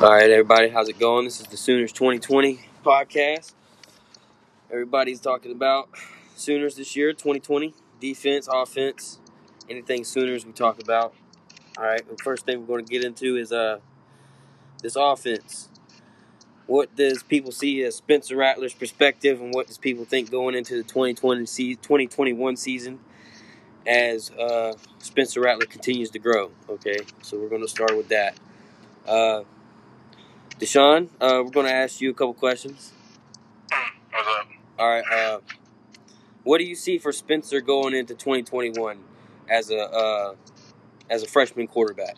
[0.00, 1.24] All right, everybody, how's it going?
[1.24, 3.54] This is the Sooners 2020 podcast.
[4.70, 5.88] Everybody's talking about
[6.36, 9.18] Sooners this year, 2020, defense, offense,
[9.68, 11.14] anything Sooners we talk about.
[11.76, 13.80] All right, the first thing we're going to get into is uh
[14.84, 15.68] this offense.
[16.68, 20.76] What does people see as Spencer Rattler's perspective, and what does people think going into
[20.76, 23.00] the 2020 season, 2021 season
[23.84, 26.52] as uh, Spencer Rattler continues to grow?
[26.68, 28.36] Okay, so we're going to start with that.
[29.04, 29.42] Uh,
[30.58, 32.92] Deshaun, uh, we're going to ask you a couple questions.
[34.10, 34.48] What's up?
[34.76, 35.04] All right.
[35.08, 35.38] Uh,
[36.42, 38.98] what do you see for Spencer going into 2021
[39.48, 40.34] as a uh,
[41.08, 42.16] as a freshman quarterback?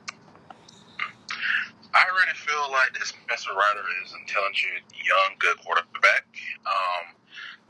[1.92, 6.24] I really feel like this Spencer Ryder is an intelligent, young, good quarterback.
[6.64, 7.12] Um,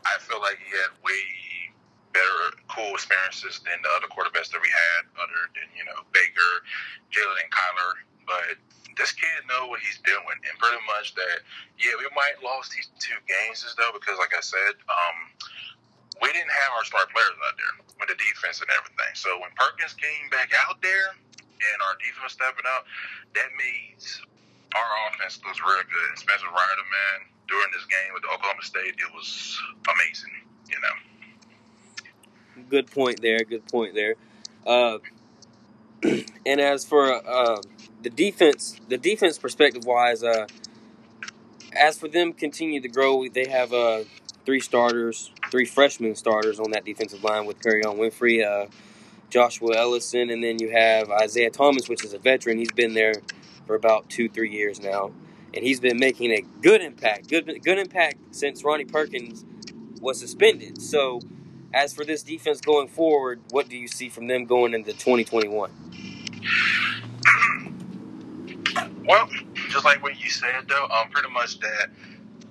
[0.07, 1.18] I feel like he had way
[2.12, 6.62] better, cool experiences than the other quarterbacks that we had, other than you know Baker,
[7.10, 7.93] Jalen, and Kyler.
[8.23, 8.55] But
[8.97, 11.45] this kid know what he's doing, and pretty much that.
[11.79, 15.16] Yeah, we might lost these two games though because, like I said, um,
[16.21, 19.13] we didn't have our star players out there with the defense and everything.
[19.16, 22.85] So when Perkins came back out there and our defense was stepping up,
[23.35, 24.21] that means
[24.77, 26.09] our offense looks real good.
[26.13, 29.57] And Spencer Ryder, man, during this game with Oklahoma State, it was
[29.88, 30.35] amazing.
[30.69, 30.97] You know.
[32.69, 33.41] Good point there.
[33.41, 34.15] Good point there.
[34.66, 34.99] Uh,
[36.47, 37.60] and as for uh,
[38.02, 40.46] the defense, the defense perspective wise, uh,
[41.73, 44.04] as for them continue to grow, they have uh,
[44.45, 48.68] three starters, three freshman starters on that defensive line with Perrion Winfrey, uh,
[49.29, 52.59] Joshua Ellison, and then you have Isaiah Thomas, which is a veteran.
[52.59, 53.15] He's been there
[53.66, 55.12] for about two, three years now,
[55.54, 59.45] and he's been making a good impact, good, good impact since Ronnie Perkins
[60.01, 60.82] was suspended.
[60.82, 61.20] So,
[61.73, 65.70] as for this defense going forward, what do you see from them going into 2021?
[69.11, 69.28] Well,
[69.71, 71.91] just like what you said, though, um, pretty much that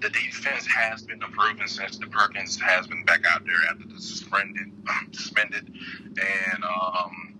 [0.01, 4.01] the defense has been improving since the Perkins has been back out there after the
[4.01, 4.69] suspended,
[5.13, 7.39] suspended, and um,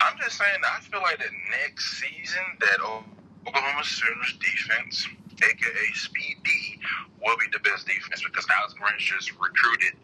[0.00, 1.30] I'm just saying I feel like the
[1.62, 5.06] next season that Oklahoma Sooners defense,
[5.38, 6.80] aka Speed D,
[7.22, 9.94] will be the best defense because Alex Grinch just recruited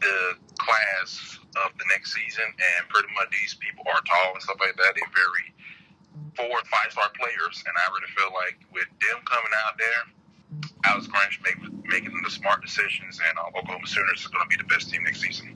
[0.00, 4.56] the class of the next season, and pretty much these people are tall and stuff
[4.60, 4.94] like that.
[4.96, 5.52] They're very
[6.36, 10.02] four five star players, and I really feel like with them coming out there,
[10.84, 14.62] Alex Grinch make, making the smart decisions, and uh, Oklahoma Sooners is going to be
[14.62, 15.54] the best team next season.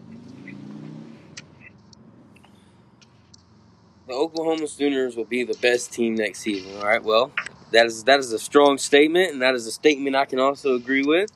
[4.09, 6.77] The Oklahoma Sooners will be the best team next season.
[6.77, 7.03] All right.
[7.03, 7.33] Well,
[7.71, 10.75] that is that is a strong statement, and that is a statement I can also
[10.75, 11.31] agree with.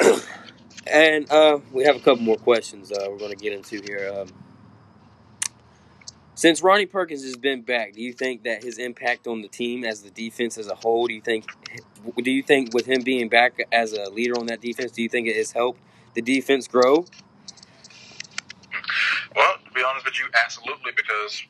[0.86, 4.12] and uh, we have a couple more questions uh, we're going to get into here.
[4.16, 4.28] Um,
[6.34, 9.84] since Ronnie Perkins has been back, do you think that his impact on the team
[9.84, 11.46] as the defense as a whole, do you think
[12.22, 15.08] do you think with him being back as a leader on that defense, do you
[15.08, 15.80] think it has helped
[16.14, 17.04] the defense grow?
[19.36, 21.44] Well, to be honest with you, absolutely, because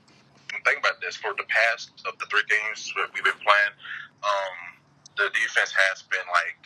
[0.65, 3.75] think about this, for the past of the three games that we've been playing,
[4.22, 4.56] um,
[5.16, 6.62] the defense has been like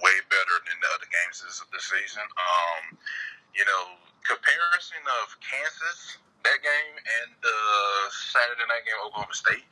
[0.00, 2.24] way better than the other games of the season.
[2.24, 2.98] Um,
[3.52, 7.58] you know, comparison of Kansas that game and the
[8.10, 9.66] Saturday night game Oklahoma State.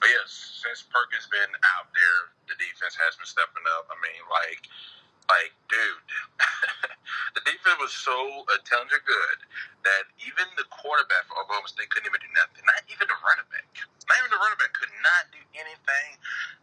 [0.00, 2.20] But yes, since Perkins been out there,
[2.50, 3.88] the defense has been stepping up.
[3.88, 4.68] I mean, like,
[5.32, 6.04] like, dude,
[7.36, 9.38] the defense was so uh, intelligent good
[9.88, 12.60] that even the quarterback for Oklahoma State couldn't even do nothing.
[12.68, 13.68] Not even the running back.
[14.04, 16.10] Not even the running back could not do anything.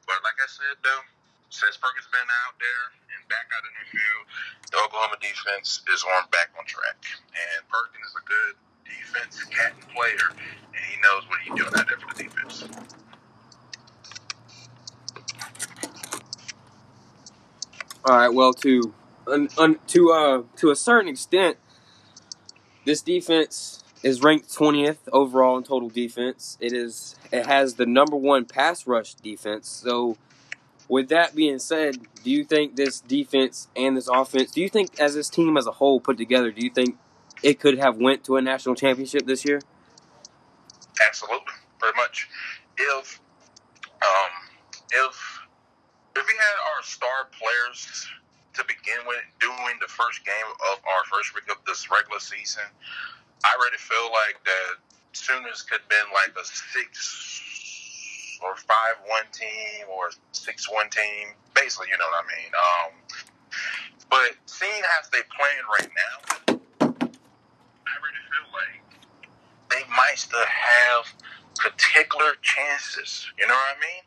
[0.06, 1.04] But like I said, though,
[1.50, 2.84] since Perkins been out there
[3.18, 4.24] and back out in the field,
[4.70, 7.02] the Oklahoma defense is on back on track.
[7.34, 8.54] And Perkins is a good
[8.86, 12.66] defense captain player, and he knows what he's doing out there for the defense.
[18.04, 18.34] All right.
[18.34, 18.94] Well, to
[19.28, 21.58] un, un, to uh to a certain extent,
[22.86, 26.58] this defense is ranked 20th overall in total defense.
[26.60, 29.68] It is it has the number one pass rush defense.
[29.70, 30.18] So,
[30.88, 34.52] with that being said, do you think this defense and this offense?
[34.52, 36.98] Do you think as this team as a whole put together, do you think
[37.44, 39.62] it could have went to a national championship this year?
[41.06, 42.28] Absolutely, pretty much.
[42.78, 43.20] If
[44.02, 44.32] um,
[44.92, 45.42] if
[46.16, 48.08] if we had our star players
[48.54, 52.64] to begin with doing the first game of our first week of this regular season,
[53.46, 54.82] I already feel like that
[55.14, 61.36] Sooners could have been like a six or five one team or six one team.
[61.56, 62.52] Basically, you know what I mean.
[62.56, 62.92] Um,
[64.10, 66.61] but seeing how they playing right now,
[70.12, 71.08] might still have
[71.56, 73.28] particular chances.
[73.40, 74.04] You know what I mean?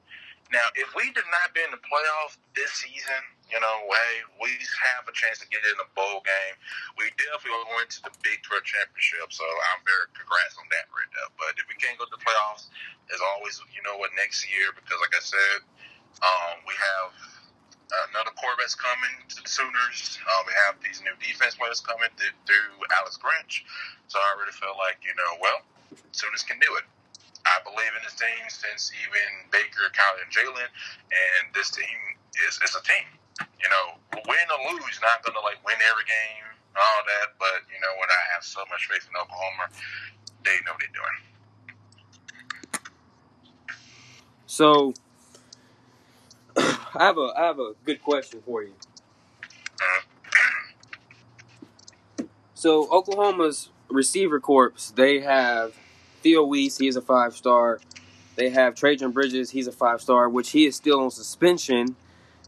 [0.52, 4.52] Now, if we did not be in the playoffs this season, you know, hey, we
[4.92, 6.54] have a chance to get in the bowl game.
[7.00, 9.42] We definitely are going to the Big 12 championship, so
[9.72, 11.32] I'm very congrats on that right now.
[11.40, 12.68] But if we can't go to the playoffs,
[13.10, 15.58] as always, you know what, next year, because like I said,
[16.22, 17.10] um, we have
[18.10, 20.18] another quarterback's coming to the Sooners.
[20.24, 23.64] Um, we have these new defense players coming through, through Alex Grinch.
[24.08, 25.60] So I really feel like, you know, well,
[26.12, 26.86] Sooners can do it.
[27.44, 32.00] I believe in this team since even Baker, Kyler, and Jalen, and this team
[32.48, 33.04] is, is a team.
[33.60, 37.68] You know, win or lose, not going to like win every game, all that, but
[37.68, 38.08] you know what?
[38.08, 39.68] I have so much faith in Oklahoma.
[40.44, 41.18] They know what they're doing.
[44.46, 44.94] So,
[46.96, 48.74] I have a I have a good question for you.
[52.54, 55.74] So Oklahoma's receiver corps, they have
[56.22, 57.80] Theo Wease, he is a five star.
[58.36, 61.96] They have Trejan Bridges, he's a five star, which he is still on suspension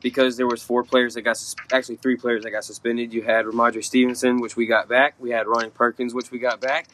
[0.01, 1.39] because there was four players that got
[1.73, 3.13] actually three players that got suspended.
[3.13, 5.15] You had Rhamondre Stevenson, which we got back.
[5.19, 6.87] We had Ronnie Perkins, which we got back.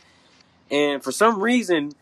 [0.70, 1.92] And for some reason,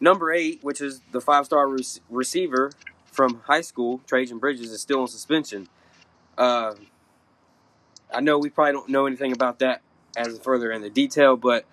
[0.00, 2.72] number eight, which is the five star re- receiver
[3.16, 5.68] from high school, Trejan Bridges, is still on suspension.
[6.36, 6.74] Uh,
[8.12, 9.80] I know we probably don't know anything about that
[10.16, 11.64] as further in the detail, but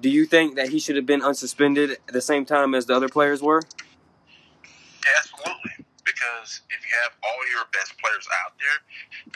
[0.00, 2.94] do you think that he should have been unsuspended at the same time as the
[2.94, 3.62] other players were?
[5.04, 5.86] Yeah, absolutely.
[6.04, 8.78] Because if you have all your best players out there,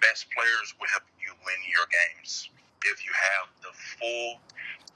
[0.02, 2.50] best players will help you win your games.
[2.82, 4.40] If you have the full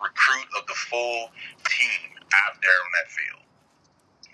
[0.02, 1.30] recruit of the full
[1.70, 3.43] team out there on that field,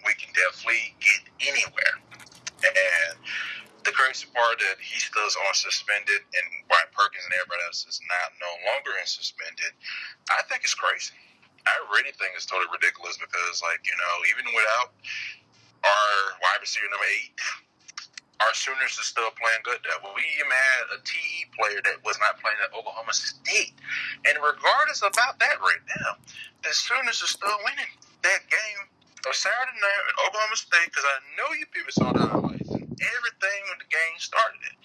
[0.04, 1.96] we can definitely get anywhere.
[2.60, 3.16] And
[3.84, 7.88] the crazy part that he still is on suspended and Brian Perkins and everybody else
[7.88, 9.72] is not no longer in suspended,
[10.28, 11.16] I think it's crazy.
[11.64, 14.96] I really think it's totally ridiculous because, like, you know, even without
[15.84, 17.36] our wide receiver number eight,
[18.40, 19.80] our Sooners are still playing good.
[19.84, 19.96] There.
[20.16, 23.76] We even had a TE player that was not playing at Oklahoma State.
[24.24, 26.16] And regardless about that right now,
[26.64, 27.92] the Sooners are still winning
[28.24, 28.80] that game
[29.28, 32.88] of Saturday night at Oklahoma State because I know you people saw the highlights and
[32.88, 34.60] everything when the game started.
[34.64, 34.76] It.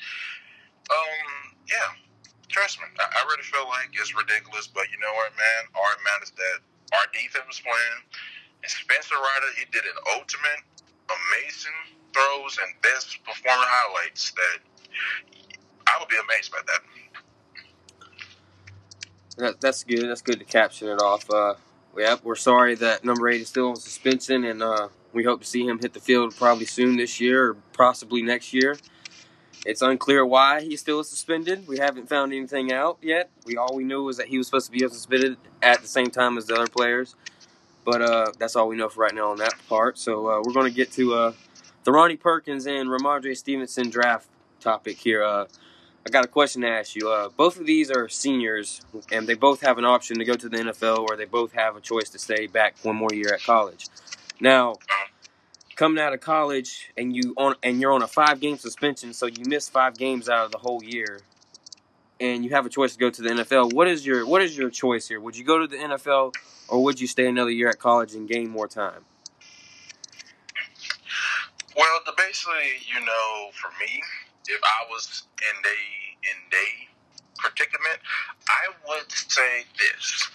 [0.91, 1.89] Um, yeah,
[2.51, 4.67] trust me, I, I really feel like it's ridiculous.
[4.67, 5.61] But you know what, man?
[5.73, 6.59] Our that is that
[6.99, 7.99] our defense was playing,
[8.63, 10.61] and Spencer Ryder he did an ultimate,
[11.09, 11.79] amazing
[12.11, 14.59] throws and best performing highlights that
[15.87, 16.81] I would be amazed by that.
[19.37, 20.07] That, that's good.
[20.07, 21.29] That's good to caption it off.
[21.29, 21.55] Uh,
[21.97, 25.47] yeah, we're sorry that number eight is still on suspension, and uh, we hope to
[25.47, 28.77] see him hit the field probably soon this year or possibly next year.
[29.65, 31.67] It's unclear why he's still suspended.
[31.67, 33.31] We haven't found anything out yet.
[33.45, 36.11] We all we knew was that he was supposed to be suspended at the same
[36.11, 37.15] time as the other players.
[37.83, 39.97] But uh, that's all we know for right now on that part.
[39.97, 41.33] So uh, we're going to get to uh,
[41.83, 44.27] the Ronnie Perkins and Rhamondre Stevenson draft
[44.59, 45.23] topic here.
[46.07, 47.09] I got a question to ask you.
[47.09, 48.81] Uh, both of these are seniors,
[49.11, 51.75] and they both have an option to go to the NFL, or they both have
[51.75, 53.87] a choice to stay back one more year at college.
[54.39, 54.75] Now,
[55.75, 59.25] coming out of college and you on and you're on a five game suspension, so
[59.25, 61.21] you miss five games out of the whole year,
[62.19, 63.73] and you have a choice to go to the NFL.
[63.73, 65.19] What is your what is your choice here?
[65.19, 66.35] Would you go to the NFL,
[66.67, 69.05] or would you stay another year at college and gain more time?
[71.75, 74.01] Well, the basically, you know, for me,
[74.47, 76.89] if I was in they in they
[77.37, 77.99] predicament,
[78.47, 80.29] I would say this: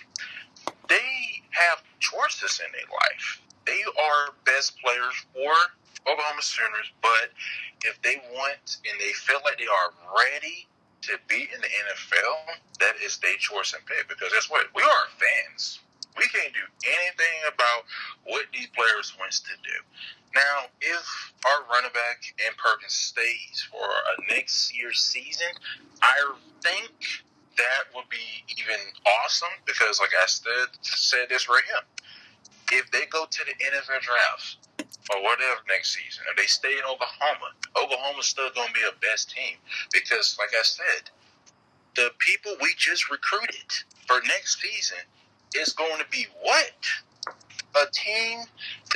[0.89, 3.41] they have choices in their life.
[3.67, 5.55] They are best players for
[6.11, 7.31] Oklahoma Sooners, but
[7.85, 10.67] if they want and they feel like they are ready
[11.03, 14.09] to be in the NFL, that is their choice and pick.
[14.09, 15.81] Because that's what we are fans.
[16.21, 17.89] We can't do anything about
[18.29, 19.79] what these players wants to do.
[20.37, 25.49] Now, if our running back and Perkins stays for a next year's season,
[26.03, 26.93] I think
[27.57, 28.77] that would be even
[29.25, 32.79] awesome because, like I said, said this right here.
[32.79, 34.69] If they go to the NFL draft
[35.11, 38.95] or whatever next season, if they stay in Oklahoma, Oklahoma's still going to be a
[39.01, 39.57] best team
[39.91, 41.11] because, like I said,
[41.97, 43.73] the people we just recruited
[44.07, 44.99] for next season
[45.55, 46.75] is going to be what?
[47.79, 48.43] A team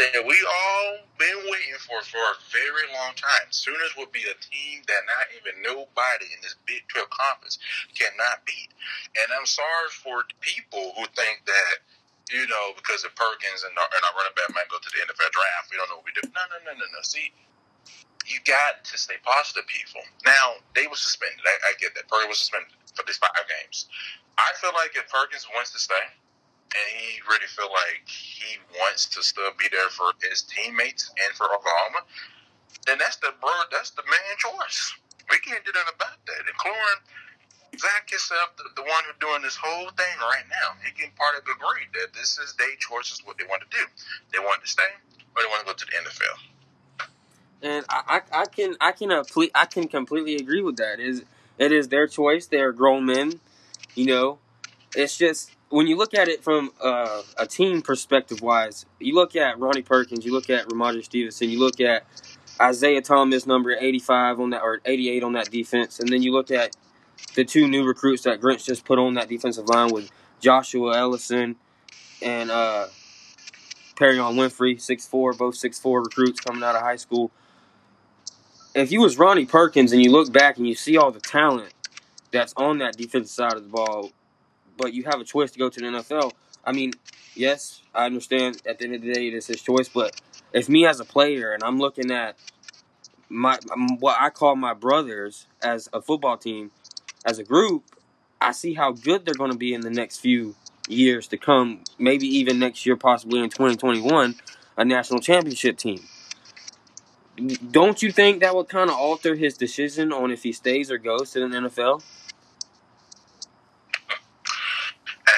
[0.02, 3.46] that we all been waiting for for a very long time.
[3.54, 7.62] Sooners will be a team that not even nobody in this Big 12 conference
[7.94, 8.75] cannot beat.
[9.14, 11.87] And I'm sorry for people who think that,
[12.34, 15.06] you know, because of Perkins and our, and our running back might go to the
[15.06, 16.26] NFL draft, we don't know what we do.
[16.34, 17.00] No, no, no, no, no.
[17.06, 17.30] See,
[18.26, 20.02] you got to stay positive, people.
[20.26, 21.46] Now, they were suspended.
[21.46, 22.11] I, I get that.
[22.11, 23.87] Perkins was suspended for these five games.
[24.34, 26.11] I feel like if Perkins wants to stay,
[26.75, 31.31] and he really feel like he wants to still be there for his teammates and
[31.38, 32.02] for Oklahoma,
[32.87, 34.95] then that's the bro, that's the man choice.
[35.31, 37.00] We can't do nothing about that, including
[37.78, 40.76] Zach himself, the, the one who's doing this whole thing right now.
[40.85, 43.71] He can part of agree that this is their choice, is what they want to
[43.71, 43.85] do.
[44.33, 44.90] They want to stay
[45.35, 46.37] or they want to go to the NFL.
[47.62, 49.11] And I, I, I can I can
[49.54, 51.00] I can completely agree with that.
[51.00, 51.25] It is
[51.57, 52.47] it is their choice.
[52.47, 53.40] They're grown men.
[53.95, 54.38] You know,
[54.95, 59.35] it's just when you look at it from uh, a team perspective wise, you look
[59.35, 62.07] at Ronnie Perkins, you look at Rhamondre Stevenson, you look at
[62.61, 65.99] Isaiah Thomas, number 85 on that, or 88 on that defense.
[65.99, 66.76] And then you look at
[67.35, 71.57] the two new recruits that Grinch just put on that defensive line with Joshua Ellison
[72.23, 72.87] and uh,
[73.97, 77.33] Perrion Winfrey, 6'4", both 6'4 recruits coming out of high school.
[78.76, 81.75] If you was Ronnie Perkins and you look back and you see all the talent
[82.31, 84.12] that's on that defensive side of the ball,
[84.76, 86.33] but you have a choice to go to the NFL,
[86.64, 86.93] I mean,
[87.35, 90.21] yes, I understand at the end of the day it's his choice, but
[90.52, 92.37] if me as a player and I'm looking at
[93.28, 96.71] my um, what I call my brothers as a football team,
[97.25, 97.85] as a group,
[98.40, 100.54] I see how good they're going to be in the next few
[100.88, 101.81] years to come.
[101.99, 104.37] Maybe even next year, possibly in 2021,
[104.76, 106.00] a national championship team.
[107.71, 110.99] Don't you think that would kind of alter his decision on if he stays or
[110.99, 112.02] goes to the NFL?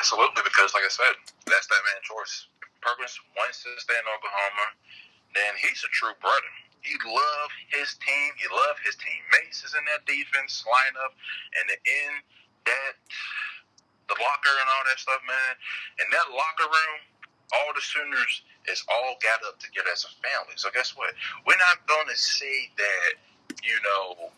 [0.06, 1.18] Absolutely, because like I said,
[1.50, 2.46] that's that man's choice.
[2.78, 4.70] Perkins wants to stay in Oklahoma
[5.36, 6.52] then he's a true brother.
[6.80, 8.30] He love his team.
[8.40, 11.12] He love his teammates is in that defense lineup,
[11.60, 12.12] and the in
[12.64, 12.94] that
[14.08, 15.52] the locker and all that stuff, man.
[16.00, 16.98] In that locker room,
[17.58, 20.56] all the Sooners is all got up together as a family.
[20.56, 21.12] So guess what?
[21.44, 23.12] We're not going to say that
[23.60, 24.32] you know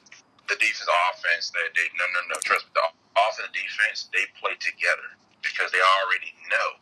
[0.51, 4.27] the defense offense that they no no no trust me the offense and defense they
[4.41, 6.79] play together because they already know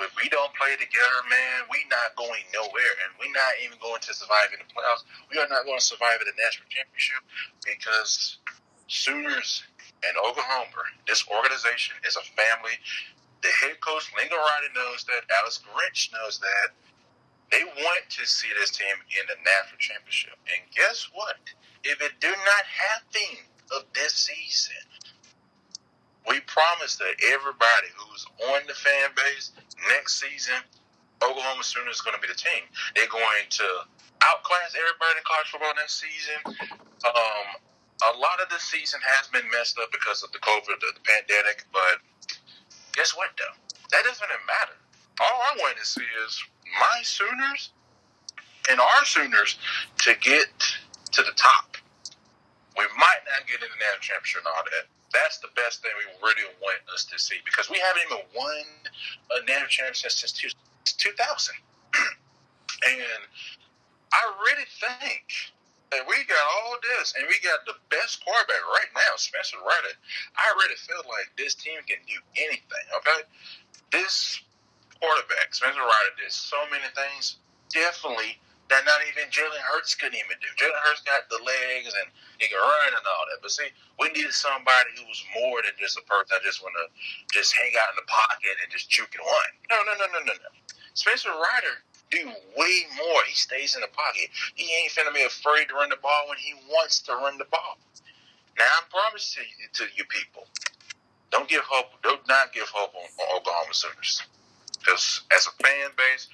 [0.00, 4.00] if we don't play together, man, we not going nowhere, and we not even going
[4.00, 5.04] to survive in the playoffs.
[5.28, 7.20] We are not going to survive in the national championship
[7.64, 8.40] because
[8.88, 9.64] Sooners
[10.06, 12.76] and Oklahoma, this organization is a family.
[13.44, 15.28] The head coach Riley knows that.
[15.40, 16.72] Alex Grinch knows that.
[17.52, 21.42] They want to see this team in the national championship, and guess what?
[21.82, 23.42] If it do not happen
[23.74, 24.86] of this season,
[26.30, 28.22] we promise that everybody who's
[28.54, 29.50] on the fan base
[29.90, 30.62] next season,
[31.18, 32.70] Oklahoma Sooners is going to be the team.
[32.94, 33.68] They're going to
[34.22, 36.38] outclass everybody in college football next season.
[37.02, 37.46] Um,
[38.06, 41.02] a lot of the season has been messed up because of the COVID, the, the
[41.02, 41.98] pandemic, but
[42.94, 43.58] guess what, though?
[43.90, 44.78] That doesn't even matter.
[45.18, 46.32] All I want to see is
[46.78, 47.74] my Sooners
[48.70, 49.58] and our Sooners
[50.06, 50.46] to get
[51.10, 51.74] to the top.
[52.78, 55.90] We might not get in the national championship and all that that's the best thing
[55.98, 58.64] we really want us to see because we haven't even won
[59.34, 61.54] a national championship since 2000.
[61.94, 63.22] and
[64.12, 65.26] I really think
[65.90, 69.98] that we got all this and we got the best quarterback right now, Spencer Rattler.
[70.38, 73.26] I really feel like this team can do anything, okay?
[73.90, 74.38] This
[75.02, 77.42] quarterback, Spencer Rattler, did so many things.
[77.74, 78.38] Definitely
[78.70, 80.48] that not even Jalen Hurts couldn't even do.
[80.54, 82.08] Jalen Hurts got the legs and
[82.38, 83.42] he can run and all that.
[83.42, 86.78] But see, we needed somebody who was more than just a person that just want
[86.78, 86.86] to
[87.34, 89.50] just hang out in the pocket and just juke and run.
[89.74, 90.50] No, no, no, no, no, no.
[90.94, 93.20] Spencer Ryder do way more.
[93.26, 94.30] He stays in the pocket.
[94.54, 97.50] He ain't finna be afraid to run the ball when he wants to run the
[97.50, 97.78] ball.
[98.58, 100.46] Now I promise to you, to you people,
[101.30, 101.90] don't give hope.
[102.02, 104.22] Do not not give hope on, on Oklahoma Sooners.
[104.78, 106.28] Because as a fan base,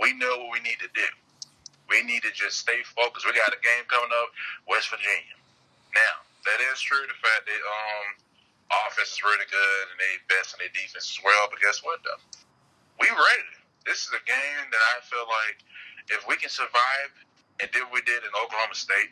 [0.00, 1.06] we know what we need to do.
[1.90, 3.26] We need to just stay focused.
[3.26, 4.30] We got a game coming up,
[4.70, 5.36] West Virginia.
[5.90, 6.14] Now,
[6.46, 7.02] that is true.
[7.02, 8.06] The fact that um,
[8.86, 11.50] offense is really good and they best in their defense as well.
[11.50, 12.22] But guess what, though?
[13.02, 13.58] We ready.
[13.84, 15.58] This is a game that I feel like
[16.14, 17.10] if we can survive
[17.60, 19.10] and do what we did in Oklahoma State,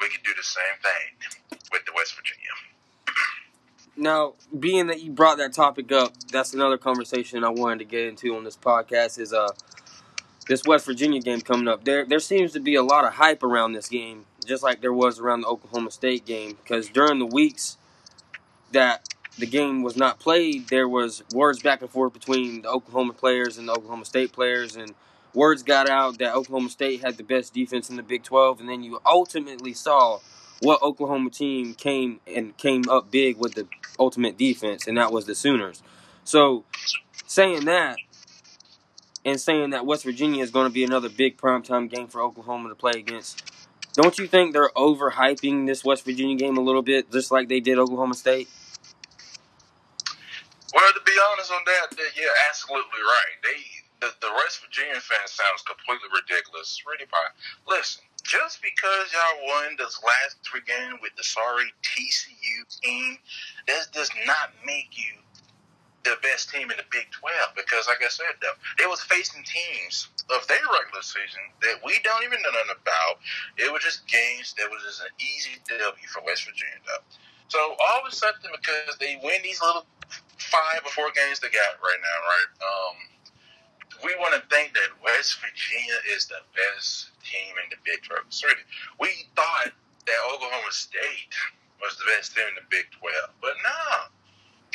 [0.00, 2.52] we can do the same thing with the West Virginia.
[3.96, 8.06] Now, being that you brought that topic up, that's another conversation I wanted to get
[8.06, 9.18] into on this podcast.
[9.18, 9.50] Is uh,
[10.48, 11.84] this West Virginia game coming up.
[11.84, 14.92] There there seems to be a lot of hype around this game, just like there
[14.92, 16.56] was around the Oklahoma State game.
[16.62, 17.76] Because during the weeks
[18.72, 23.12] that the game was not played, there was words back and forth between the Oklahoma
[23.12, 24.94] players and the Oklahoma State players, and
[25.34, 28.68] words got out that Oklahoma State had the best defense in the Big 12, and
[28.68, 30.18] then you ultimately saw
[30.60, 35.26] what Oklahoma team came and came up big with the ultimate defense, and that was
[35.26, 35.82] the Sooners.
[36.24, 36.64] So,
[37.26, 37.98] saying that,
[39.24, 42.68] and saying that West Virginia is going to be another big primetime game for Oklahoma
[42.68, 43.42] to play against.
[43.94, 47.60] Don't you think they're overhyping this West Virginia game a little bit, just like they
[47.60, 48.48] did Oklahoma State?
[50.74, 53.34] Well, to be honest on that, you're absolutely right.
[53.42, 53.58] They
[54.00, 56.82] the, the West Virginia fan sounds completely ridiculous.
[56.86, 57.06] Really.
[57.66, 63.18] Listen, just because y'all won this last three games with the sorry TCU team,
[63.66, 65.18] that does not make you
[66.08, 69.44] the best team in the Big 12 because, like I said, though, they was facing
[69.44, 73.20] teams of their regular season that we don't even know nothing about.
[73.56, 77.04] It was just games that was just an easy W for West Virginia, though.
[77.48, 79.84] So all of a sudden, because they win these little
[80.36, 82.50] five or four games they got right now, right?
[82.60, 82.96] Um,
[84.04, 88.28] we want to think that West Virginia is the best team in the Big 12.
[88.28, 88.68] Certainly,
[89.00, 91.34] we thought that Oklahoma State
[91.80, 94.12] was the best team in the Big 12, but no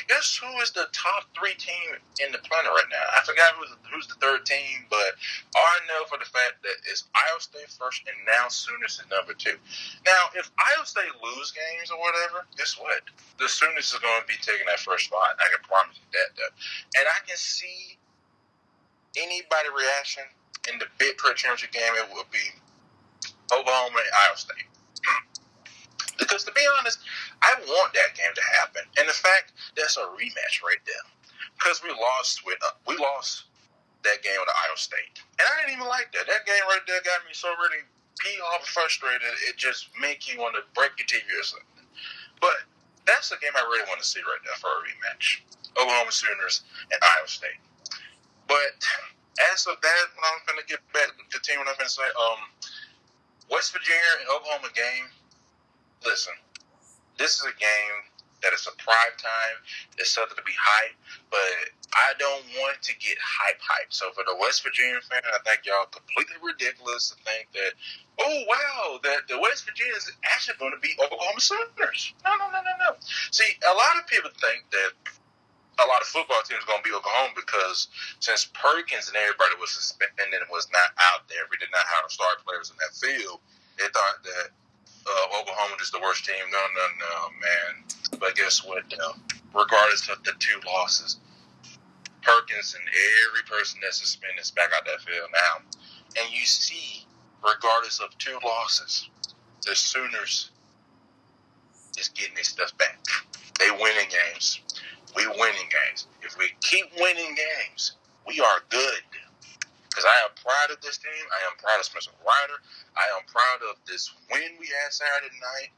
[0.07, 3.05] guess who is the top three team in the planet right now?
[3.13, 5.17] I forgot who's, who's the third team, but
[5.55, 9.33] I know for the fact that it's Iowa State first and now Sooners is number
[9.33, 9.57] two.
[10.05, 13.05] Now, if Iowa State lose games or whatever, guess what?
[13.37, 15.37] The Sooners is going to be taking that first spot.
[15.37, 16.53] I can promise you that, though.
[16.99, 17.97] And I can see
[19.17, 20.23] anybody reaction
[20.71, 22.43] in the big pro championship game, it will be
[23.51, 24.67] Oklahoma and Iowa State.
[26.19, 26.99] Because to be honest,
[27.41, 31.05] I want that game to happen, and the fact that's a rematch right there.
[31.57, 33.45] Because we lost with uh, we lost
[34.03, 36.27] that game with Iowa State, and I didn't even like that.
[36.27, 37.85] That game right there got me so really
[38.19, 39.33] pee off frustrated.
[39.49, 41.87] It just make you want to break your TV or something.
[42.41, 42.67] But
[43.05, 45.41] that's the game I really want to see right now for a rematch:
[45.77, 47.61] Oklahoma Sooners and Iowa State.
[48.47, 48.75] But
[49.53, 51.09] as of that, when I'm going to get back
[51.43, 51.59] team.
[51.59, 52.41] What I'm going to say, um,
[53.51, 55.11] West Virginia and Oklahoma game
[56.05, 56.33] listen,
[57.17, 57.97] this is a game
[58.43, 59.57] that is a prime time.
[59.97, 60.99] It's something to be hyped,
[61.31, 63.89] but I don't want to get hype hype.
[63.95, 67.71] So for the West Virginia fan, I think y'all completely ridiculous to think that,
[68.19, 72.13] oh wow, that the West Virginia is actually going to be Oklahoma Sooners.
[72.27, 72.89] No, no, no, no, no.
[73.31, 74.91] See, a lot of people think that
[75.81, 77.87] a lot of football teams are going to be Oklahoma because
[78.19, 82.11] since Perkins and everybody was suspended and was not out there, we did not have
[82.11, 83.39] star players in that field,
[83.79, 84.53] they thought that
[85.07, 86.35] uh, Oklahoma is the worst team.
[86.51, 88.19] No, no, no, man.
[88.19, 88.83] But guess what?
[88.93, 89.13] Uh,
[89.53, 91.17] regardless of the two losses,
[92.21, 92.83] Perkins and
[93.27, 96.21] every person that's suspended is back out that field now.
[96.21, 97.05] And you see,
[97.43, 99.09] regardless of two losses,
[99.65, 100.51] the Sooners
[101.97, 102.99] is getting their stuff back.
[103.59, 104.61] They winning games.
[105.15, 106.07] We winning games.
[106.21, 107.93] If we keep winning games,
[108.27, 109.01] we are good.
[109.93, 111.21] Because I am proud of this team.
[111.29, 112.57] I am proud of Spencer Ryder.
[112.97, 115.69] I am proud of this win we had Saturday night.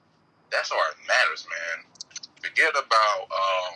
[0.56, 1.84] That's all that matters, man.
[2.40, 3.76] Forget about, um,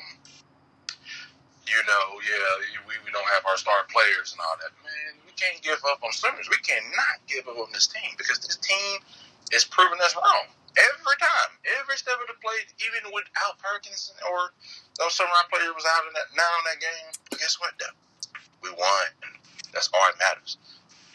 [1.68, 4.72] you know, yeah, we, we don't have our star players and all that.
[4.80, 6.48] Man, we can't give up on Simmons.
[6.48, 9.04] We cannot give up on this team because this team
[9.52, 11.52] is proving us wrong every time,
[11.84, 14.56] every step of the play, even without Perkins or
[15.04, 17.12] those our players was out in that now in that game.
[17.36, 17.76] Guess what?
[17.76, 17.92] Though
[18.64, 19.39] we won.
[19.74, 20.58] That's all that matters.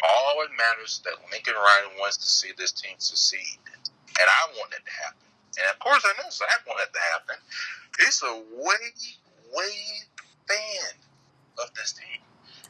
[0.03, 3.59] All it matters that Lincoln Riley wants to see this team succeed.
[4.21, 5.27] And I want that to happen.
[5.59, 7.37] And of course, I know Zach want that to happen.
[8.01, 8.85] It's a way,
[9.55, 9.77] way
[10.47, 10.95] fan
[11.59, 12.21] of this team.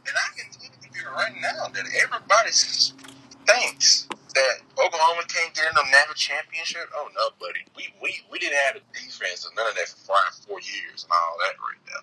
[0.06, 5.74] And I can tell you right now that everybody thinks that Oklahoma can't get in
[5.74, 6.90] the national championship.
[6.94, 7.64] Oh no, buddy.
[7.76, 11.04] We we, we didn't have a defense and none of that for five, four years
[11.04, 12.02] and all that right now.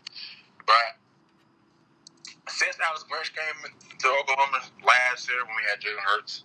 [0.66, 0.98] But
[2.52, 6.44] since Alex Grinch came to Oklahoma last year when we had Jalen Hurts,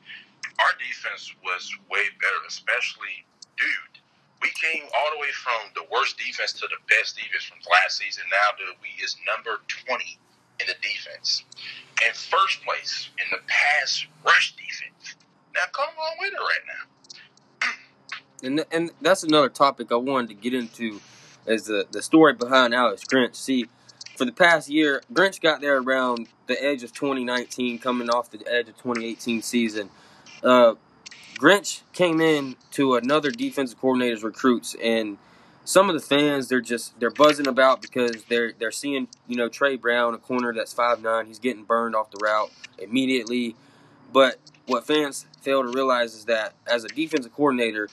[0.60, 4.00] our defense was way better, especially dude.
[4.42, 7.98] We came all the way from the worst defense to the best defense from last
[7.98, 8.24] season.
[8.30, 10.18] Now that we is number twenty
[10.60, 11.44] in the defense,
[12.04, 15.16] and first place in the pass rush defense.
[15.54, 17.68] Now come on with it right now.
[18.42, 21.00] and and that's another topic I wanted to get into,
[21.46, 23.36] is the the story behind Alex Grinch.
[23.36, 23.66] See,
[24.16, 28.40] for the past year, Grinch got there around the edge of 2019, coming off the
[28.50, 29.90] edge of 2018 season.
[30.42, 30.74] Uh,
[31.38, 35.18] Grinch came in to another defensive coordinator's recruits, and
[35.64, 39.48] some of the fans they're just they're buzzing about because they're they're seeing you know
[39.48, 43.56] Trey Brown, a corner that's five nine, he's getting burned off the route immediately.
[44.12, 47.88] But what fans fail to realize is that as a defensive coordinator,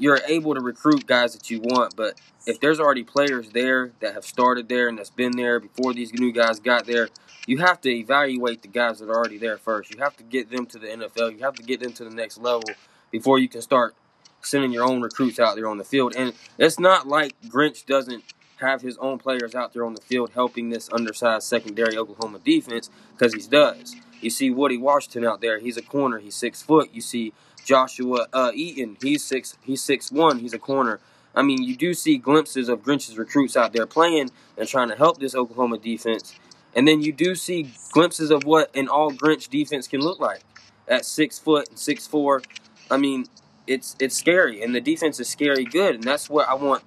[0.00, 4.14] you're able to recruit guys that you want, but if there's already players there that
[4.14, 7.08] have started there and that's been there before these new guys got there,
[7.46, 9.94] you have to evaluate the guys that are already there first.
[9.94, 11.32] You have to get them to the NFL.
[11.32, 12.64] You have to get them to the next level
[13.10, 13.94] before you can start
[14.40, 16.14] sending your own recruits out there on the field.
[16.16, 18.24] And it's not like Grinch doesn't
[18.56, 22.88] have his own players out there on the field helping this undersized secondary Oklahoma defense
[23.12, 23.96] because he does.
[24.20, 25.58] You see Woody Washington out there.
[25.58, 26.18] He's a corner.
[26.18, 26.90] He's six foot.
[26.92, 27.32] You see
[27.64, 28.96] Joshua uh, Eaton.
[29.02, 29.56] He's six.
[29.62, 30.38] He's six one.
[30.38, 31.00] He's a corner.
[31.34, 34.96] I mean, you do see glimpses of Grinch's recruits out there playing and trying to
[34.96, 36.34] help this Oklahoma defense,
[36.74, 40.40] and then you do see glimpses of what an all Grinch defense can look like
[40.88, 42.42] at six foot and six four.
[42.90, 43.26] I mean,
[43.66, 46.82] it's it's scary, and the defense is scary good, and that's what I want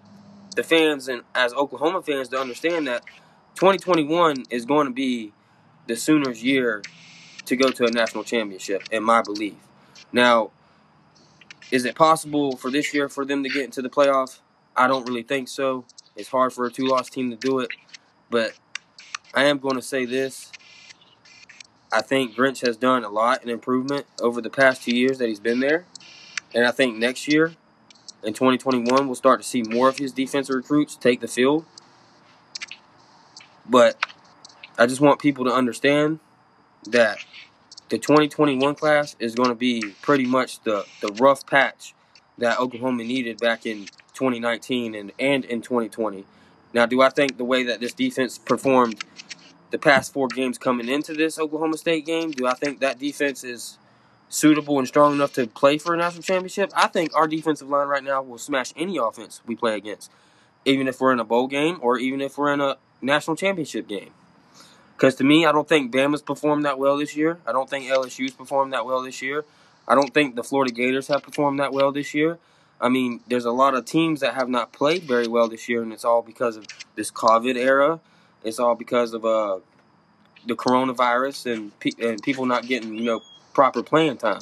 [0.55, 3.03] the fans and as Oklahoma fans to understand that
[3.55, 5.33] 2021 is going to be
[5.87, 6.81] the Sooners' year
[7.45, 9.55] to go to a national championship, in my belief.
[10.11, 10.51] Now,
[11.73, 14.37] is it possible for this year for them to get into the playoff?
[14.75, 15.85] I don't really think so.
[16.15, 17.71] It's hard for a two-loss team to do it,
[18.29, 18.53] but
[19.33, 20.51] I am going to say this.
[21.91, 25.27] I think Grinch has done a lot in improvement over the past two years that
[25.27, 25.85] he's been there.
[26.53, 27.55] And I think next year,
[28.23, 31.65] in 2021, we'll start to see more of his defensive recruits take the field.
[33.67, 33.97] But
[34.77, 36.19] I just want people to understand
[36.83, 37.17] that
[37.93, 41.93] the 2021 class is going to be pretty much the, the rough patch
[42.39, 46.25] that Oklahoma needed back in 2019 and, and in 2020.
[46.73, 49.03] Now, do I think the way that this defense performed
[49.69, 53.43] the past four games coming into this Oklahoma State game, do I think that defense
[53.43, 53.77] is
[54.27, 56.71] suitable and strong enough to play for a national championship?
[56.75, 60.09] I think our defensive line right now will smash any offense we play against,
[60.65, 63.87] even if we're in a bowl game or even if we're in a national championship
[63.87, 64.13] game.
[65.03, 67.37] Because to me, I don't think Bama's performed that well this year.
[67.45, 69.43] I don't think LSU's performed that well this year.
[69.85, 72.39] I don't think the Florida Gators have performed that well this year.
[72.79, 75.83] I mean, there's a lot of teams that have not played very well this year,
[75.83, 77.99] and it's all because of this COVID era.
[78.45, 79.59] It's all because of uh,
[80.47, 84.39] the coronavirus and pe- and people not getting you know proper playing time.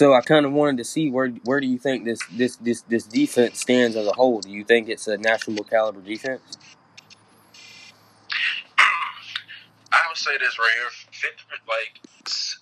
[0.00, 2.80] So I kind of wanted to see where where do you think this this this
[2.88, 4.40] this defense stands as a whole?
[4.40, 6.56] Do you think it's a national caliber defense?
[9.92, 12.00] I would say this right here: 50, like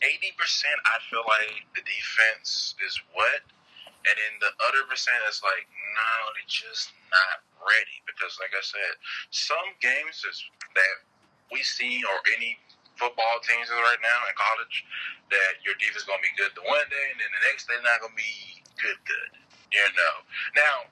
[0.03, 3.47] eighty percent, I feel like the defense is what,
[3.87, 8.03] and then the other percent is like, no, they're just not ready.
[8.03, 8.99] Because, like I said,
[9.31, 10.43] some games is
[10.75, 11.07] that
[11.55, 12.59] we see or any
[12.99, 14.85] football teams right now in college
[15.31, 17.71] that your defense is going to be good the one day and then the next
[17.71, 19.31] day not going to be good, good.
[19.71, 20.15] You know.
[20.59, 20.91] Now,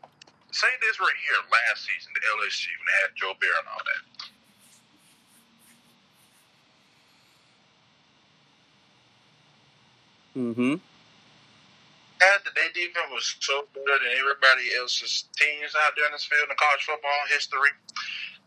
[0.55, 3.85] say this right here last season, the LSU, when they had Joe Burrow and all
[3.85, 4.03] that.
[10.37, 10.96] Mm-hmm.
[12.17, 16.25] Had the their defense was so good than everybody else's teams out there in this
[16.25, 17.71] field in college football history.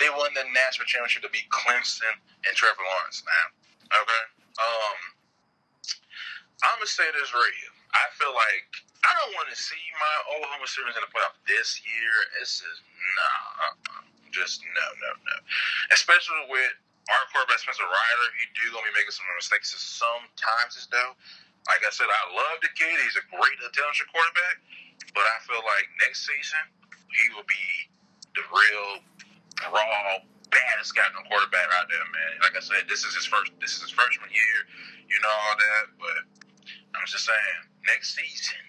[0.02, 2.16] They won the national championship to beat Clemson
[2.48, 3.46] and Trevor Lawrence now.
[3.94, 4.26] Okay?
[4.58, 4.98] Um,
[6.66, 7.76] I'm going to say this right here.
[7.94, 8.68] I feel like
[9.06, 12.14] I don't want to see my Oklahoma Sooners in the playoff this year.
[12.38, 12.78] This is
[13.16, 13.76] nah,
[14.30, 15.38] just no, no, no.
[15.96, 16.74] Especially with
[17.10, 20.76] our quarterback Spencer Ryder, he do gonna be making some mistakes sometimes.
[20.92, 21.16] Though,
[21.68, 22.96] like I said, I love the kid.
[23.04, 24.64] He's a great, talented quarterback.
[25.12, 26.62] But I feel like next season
[27.10, 27.68] he will be
[28.38, 28.90] the real
[29.74, 30.22] raw
[30.54, 32.34] baddest goddamn quarterback out there, man.
[32.42, 34.58] Like I said, this is his first this is his freshman year,
[35.10, 36.22] you know all that, but
[36.96, 38.62] I'm just saying, next season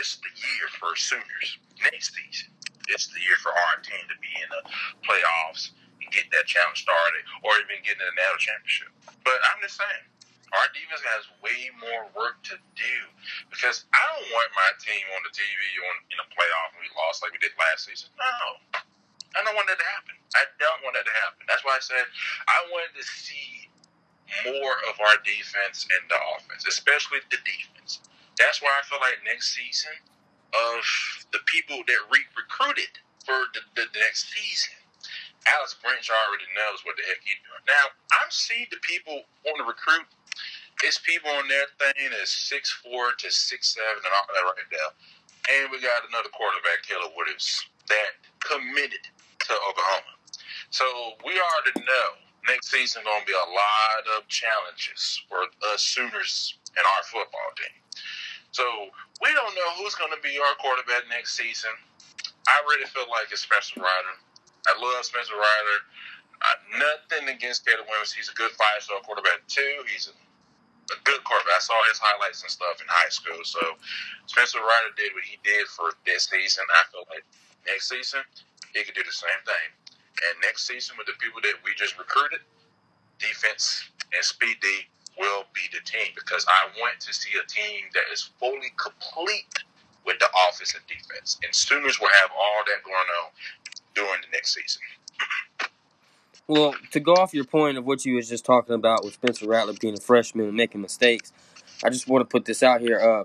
[0.00, 1.58] is the year for Sooners.
[1.82, 2.50] Next season,
[2.88, 4.62] it's the year for our team to be in the
[5.02, 8.90] playoffs and get that challenge started, or even get in the national championship.
[9.26, 10.04] But I'm just saying,
[10.52, 12.96] our defense has way more work to do
[13.48, 16.90] because I don't want my team on the TV on in a playoff and we
[16.98, 18.12] lost like we did last season.
[18.18, 18.82] No,
[19.34, 20.14] I don't want that to happen.
[20.36, 21.42] I don't want that to happen.
[21.48, 22.04] That's why I said
[22.46, 23.70] I wanted to see
[24.46, 28.02] more of our defense and the offense, especially the defense.
[28.38, 29.94] That's why I feel like next season
[30.54, 30.82] of
[31.32, 34.74] the people that re- recruited for the, the, next season,
[35.46, 37.62] Alex Grinch already knows what the heck he's doing.
[37.66, 40.06] Now, I'm seeing the people on the recruit.
[40.84, 44.68] It's people on their thing that's six four to six seven and all that right
[44.68, 44.92] there.
[45.56, 49.00] And we got another quarterback, Caleb Williams, that committed
[49.48, 50.12] to Oklahoma.
[50.68, 50.84] So
[51.24, 52.08] we already know
[52.48, 57.50] next season going to be a lot of challenges for us Sooners and our football
[57.56, 57.76] team.
[58.52, 58.64] So
[59.20, 61.72] we don't know who's going to be our quarterback next season.
[62.44, 64.16] I really feel like it's Spencer Ryder.
[64.68, 65.78] I love Spencer Ryder.
[66.44, 68.12] Uh, nothing against Caleb Williams.
[68.12, 69.80] He's a good five-star quarterback too.
[69.88, 70.14] He's a,
[70.92, 71.56] a good quarterback.
[71.56, 73.40] I saw his highlights and stuff in high school.
[73.44, 73.60] So
[74.26, 76.64] Spencer Ryder did what he did for this season.
[76.68, 77.24] I feel like
[77.66, 78.20] next season
[78.74, 79.68] he could do the same thing.
[80.28, 82.40] And next season, with the people that we just recruited,
[83.18, 84.86] defense and speed D
[85.18, 89.50] will be the team because I want to see a team that is fully complete
[90.06, 91.38] with the offense and defense.
[91.42, 93.30] And Sooners will have all that going on
[93.94, 94.82] during the next season.
[96.46, 99.46] Well, to go off your point of what you was just talking about with Spencer
[99.48, 101.32] Rattler being a freshman and making mistakes,
[101.82, 103.00] I just want to put this out here.
[103.00, 103.24] Uh,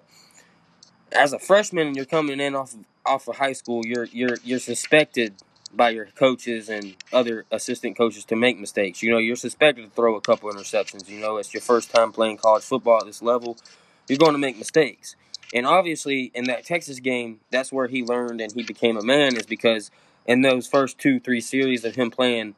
[1.12, 4.60] as a freshman and you're coming in off off of high school, you're you're you're
[4.60, 5.34] suspected
[5.74, 9.04] by your coaches and other assistant coaches to make mistakes.
[9.04, 11.10] You know, you're suspected to throw a couple interceptions.
[11.10, 13.58] You know, it's your first time playing college football at this level.
[14.08, 15.18] You're going to make mistakes.
[15.54, 19.36] And obviously, in that Texas game, that's where he learned and he became a man,
[19.36, 19.92] is because
[20.26, 22.56] in those first two, three series of him playing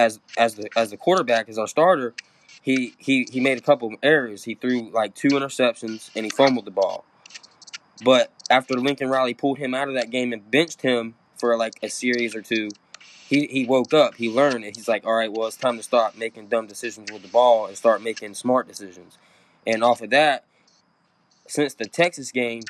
[0.00, 2.14] as as the as the quarterback, as our starter,
[2.62, 4.44] he he he made a couple of errors.
[4.44, 7.04] He threw like two interceptions and he fumbled the ball.
[8.02, 11.74] But after Lincoln Riley pulled him out of that game and benched him for like
[11.82, 12.70] a series or two,
[13.28, 14.14] he, he woke up.
[14.14, 17.12] He learned and he's like, all right, well, it's time to stop making dumb decisions
[17.12, 19.18] with the ball and start making smart decisions.
[19.66, 20.44] And off of that,
[21.46, 22.62] since the Texas game,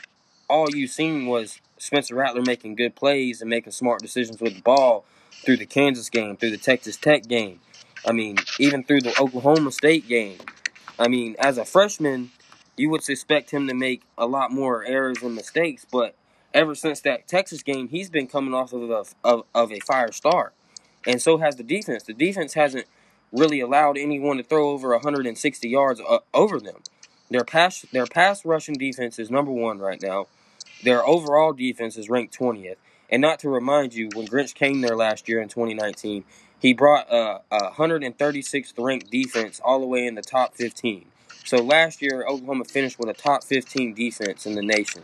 [0.49, 4.63] all you've seen was Spencer Rattler making good plays and making smart decisions with the
[4.63, 5.05] ball
[5.45, 7.61] through the Kansas game, through the Texas Tech game.
[8.07, 10.39] I mean, even through the Oklahoma State game.
[10.99, 12.31] I mean, as a freshman,
[12.77, 16.15] you would suspect him to make a lot more errors and mistakes, but
[16.55, 20.13] ever since that Texas game, he's been coming off of a, of, of a fire
[20.13, 20.55] start.
[21.07, 22.03] And so has the defense.
[22.03, 22.87] The defense hasn't
[23.33, 26.83] really allowed anyone to throw over 160 yards uh, over them.
[27.31, 30.27] Their pass their pass rushing defense is number one right now.
[30.83, 32.77] Their overall defense is ranked 20th.
[33.11, 36.25] And not to remind you, when Grinch came there last year in 2019,
[36.59, 41.07] he brought a, a 136th ranked defense all the way in the top 15.
[41.45, 45.03] So last year, Oklahoma finished with a top 15 defense in the nation.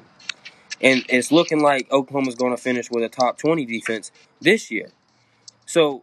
[0.81, 4.91] And it's looking like Oklahoma's going to finish with a top 20 defense this year.
[5.65, 6.03] So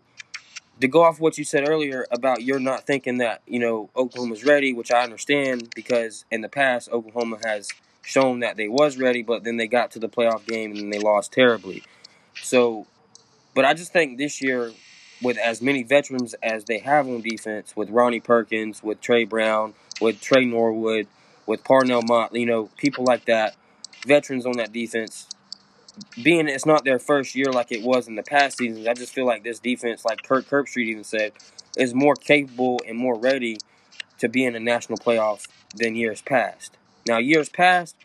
[0.81, 4.43] to go off what you said earlier about you're not thinking that, you know, Oklahoma's
[4.43, 7.69] ready, which I understand because in the past Oklahoma has
[8.03, 10.99] shown that they was ready, but then they got to the playoff game and they
[10.99, 11.83] lost terribly.
[12.41, 12.85] So,
[13.55, 14.71] but I just think this year,
[15.21, 19.73] with as many veterans as they have on defense, with Ronnie Perkins, with Trey Brown,
[20.01, 21.07] with Trey Norwood,
[21.45, 23.55] with Parnell Mott, you know, people like that,
[24.05, 25.27] veterans on that defense,
[26.21, 29.13] being it's not their first year like it was in the past seasons, I just
[29.13, 31.31] feel like this defense, like Kirk Herbstreit even said,
[31.77, 33.57] is more capable and more ready
[34.19, 36.77] to be in a national playoff than years past.
[37.07, 37.95] Now, years past,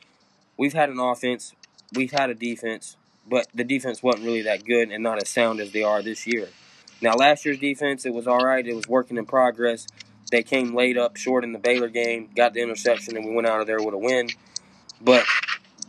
[0.57, 1.55] we've had an offense,
[1.95, 2.97] we've had a defense,
[3.29, 6.27] but the defense wasn't really that good and not as sound as they are this
[6.27, 6.49] year.
[7.01, 8.67] Now, last year's defense, it was all right.
[8.67, 9.87] It was working in progress.
[10.31, 13.47] They came late up short in the Baylor game, got the interception, and we went
[13.47, 14.29] out of there with a win.
[15.01, 15.25] But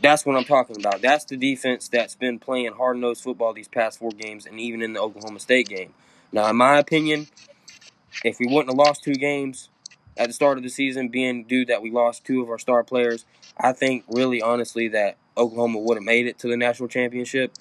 [0.01, 1.01] that's what I'm talking about.
[1.01, 4.81] That's the defense that's been playing hard nosed football these past four games and even
[4.81, 5.93] in the Oklahoma State game.
[6.31, 7.27] Now, in my opinion,
[8.23, 9.69] if we wouldn't have lost two games,
[10.19, 12.84] at the start of the season, being due that we lost two of our star
[12.84, 13.25] players,
[13.58, 17.53] I think really honestly that Oklahoma would have made it to the national championship.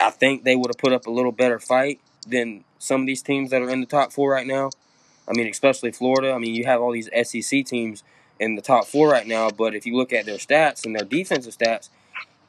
[0.00, 3.20] I think they would have put up a little better fight than some of these
[3.20, 4.70] teams that are in the top four right now.
[5.28, 6.32] I mean, especially Florida.
[6.32, 8.02] I mean, you have all these SEC teams
[8.40, 11.04] in the top four right now, but if you look at their stats and their
[11.04, 11.90] defensive stats,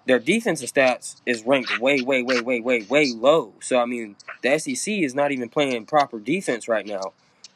[0.05, 3.53] their defensive stats is ranked way, way, way, way, way, way low.
[3.59, 7.11] So I mean, the SEC is not even playing proper defense right now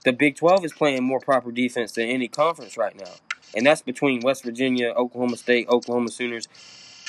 [0.06, 3.12] the Big 12 is playing more proper defense than any conference right now.
[3.56, 6.48] And that's between West Virginia, Oklahoma State, Oklahoma Sooners,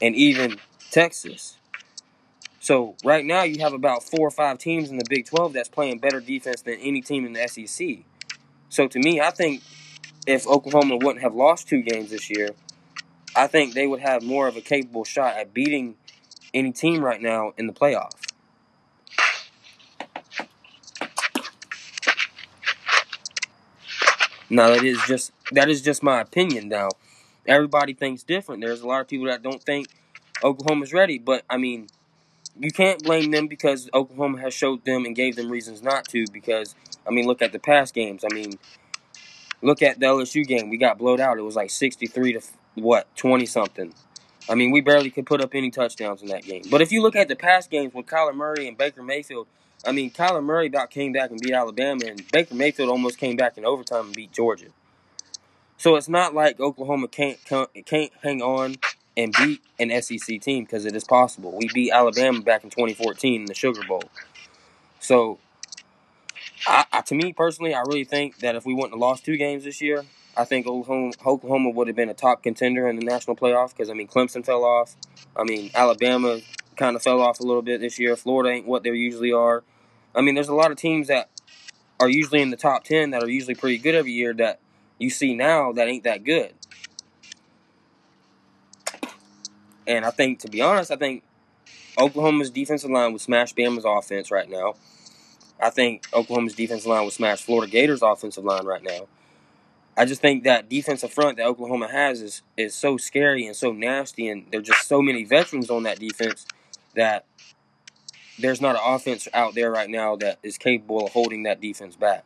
[0.01, 0.59] and even
[0.91, 1.59] Texas.
[2.59, 5.69] So right now you have about four or five teams in the Big 12 that's
[5.69, 7.99] playing better defense than any team in the SEC.
[8.71, 9.63] So to me, I think
[10.27, 12.51] if Oklahoma wouldn't have lost two games this year,
[13.37, 15.97] I think they would have more of a capable shot at beating
[16.55, 18.26] any team right now in the playoff.
[24.49, 26.69] Now that is just that is just my opinion.
[26.69, 26.91] Now,
[27.47, 28.63] everybody thinks different.
[28.63, 29.89] There's a lot of people that don't think
[30.43, 31.89] Oklahoma's ready, but I mean,
[32.59, 36.27] you can't blame them because Oklahoma has showed them and gave them reasons not to.
[36.33, 36.75] Because
[37.07, 38.25] I mean, look at the past games.
[38.25, 38.59] I mean,
[39.63, 40.71] look at the LSU game.
[40.71, 41.39] We got blowed out.
[41.39, 42.41] It was like sixty-three to
[42.77, 43.93] what twenty something.
[44.49, 46.63] I mean, we barely could put up any touchdowns in that game.
[46.71, 49.49] But if you look at the past games with Kyler Murray and Baker Mayfield,
[49.87, 53.57] I mean, Kyler Murray came back and beat Alabama, and Baker Mayfield almost came back
[53.57, 54.69] in overtime and beat Georgia.
[55.77, 58.77] So it's not like Oklahoma can't can't hang on
[59.17, 61.57] and beat an SEC team because it is possible.
[61.57, 64.03] We beat Alabama back in 2014 in the Sugar Bowl.
[65.01, 65.39] So,
[66.67, 69.37] I, I, to me personally, I really think that if we wouldn't have lost two
[69.37, 70.05] games this year,
[70.37, 73.89] I think Oklahoma, Oklahoma would have been a top contender in the national playoff because
[73.89, 74.97] I mean Clemson fell off.
[75.35, 76.41] I mean Alabama
[76.77, 78.17] kind of fell off a little bit this year.
[78.17, 79.63] Florida ain't what they usually are.
[80.17, 81.29] I mean, there's a lot of teams that
[82.01, 84.61] are usually in the top 10 that are usually pretty good every year that
[84.99, 86.55] you see now that ain't that good.
[89.87, 91.23] And I think, to be honest, I think
[91.99, 94.75] Oklahoma's defensive line would smash Bama's offense right now.
[95.61, 99.07] I think Oklahoma's defensive line would smash Florida Gators' offensive line right now.
[99.97, 103.73] I just think that defensive front that Oklahoma has is is so scary and so
[103.73, 106.47] nasty, and there's just so many veterans on that defense
[106.95, 107.25] that
[108.39, 111.97] there's not an offense out there right now that is capable of holding that defense
[111.97, 112.25] back.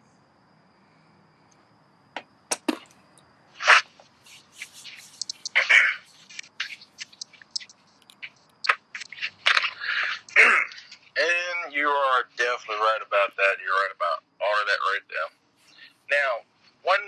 [10.36, 13.54] and you are definitely right about that.
[13.62, 15.30] You're right about all of that right there.
[16.10, 16.42] Now,
[16.82, 17.02] when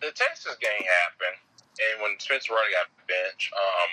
[0.00, 1.38] the Texas game happened,
[1.78, 3.92] and when Spencer Rattler got benched, um,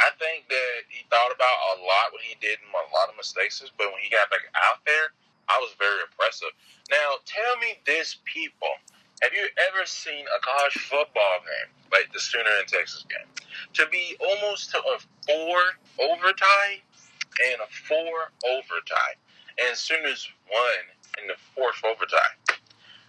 [0.00, 2.92] I think that he thought about a lot what he did and a
[3.46, 5.14] mistakes, but when he got back out there,
[5.48, 6.50] I was very impressive.
[6.90, 8.74] Now, tell me this, people.
[9.22, 13.30] Have you ever seen a college football game like the Sooner and Texas game?
[13.74, 15.58] To be almost to a four
[16.02, 16.82] overtime
[17.46, 19.16] and a four overtime,
[19.56, 20.82] and Sooners won
[21.22, 22.36] in the fourth overtime.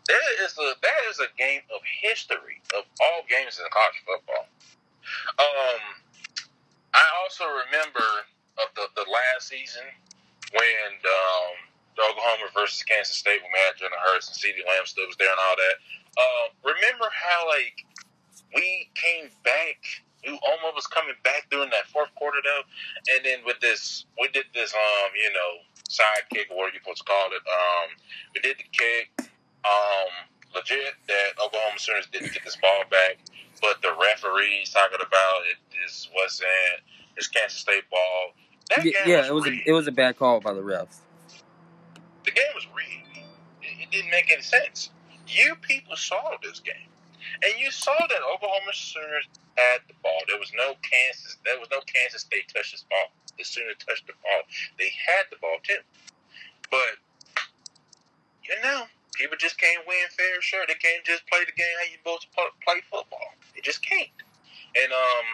[0.08, 4.48] That is a that is a game of history of all games in college football.
[5.36, 5.82] Um,
[6.94, 8.08] I also remember
[8.64, 9.84] of the, the last season
[10.54, 11.54] when um,
[11.96, 15.18] the Oklahoma versus Kansas State when we had Jalen Hurts and CeeDee Lamb still was
[15.18, 15.76] there and all that.
[16.18, 17.86] Uh, remember how like
[18.56, 19.78] we came back
[20.26, 22.64] we almost was coming back during that fourth quarter though,
[23.16, 25.52] and then with this, we did this, um, you know,
[25.90, 27.44] side kick, or whatever you're supposed to call it.
[27.48, 27.88] Um,
[28.34, 29.32] we did the kick,
[29.64, 30.12] um,
[30.56, 33.20] legit that Oklahoma Sooners didn't get this ball back,
[33.62, 36.84] but the referees talking about it is wasn't
[37.16, 38.34] it's Kansas State ball.
[38.70, 40.98] That Yeah, was it was a, it was a bad call by the refs.
[42.26, 43.18] the game was rigged.
[43.64, 44.92] It, it didn't make any sense.
[45.28, 46.90] You people saw this game,
[47.44, 49.28] and you saw that Oklahoma Sooners
[49.58, 50.20] had the ball.
[50.28, 51.38] There was no Kansas.
[51.46, 53.12] There was no Kansas State touched this ball.
[53.38, 54.44] The Sooners touched the ball.
[54.80, 55.82] They had the ball too,
[56.72, 56.98] but
[58.44, 61.86] you know, people just can't win fair Sure, They can't just play the game how
[61.92, 63.30] you supposed to play, play football.
[63.56, 64.10] They just can't.
[64.76, 65.28] And um,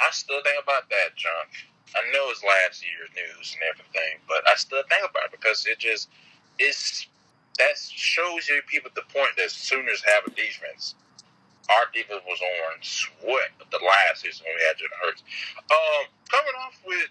[0.00, 1.46] I still think about that, John.
[1.94, 5.66] I know it's last year's news and everything, but I still think about it because
[5.66, 6.08] it just
[6.58, 7.06] it's
[7.58, 10.94] that shows you people the point that Sooners have a defense.
[11.70, 15.22] Our defense was on sweat the last season when we had Jalen Hurts.
[15.70, 17.08] Um, coming off with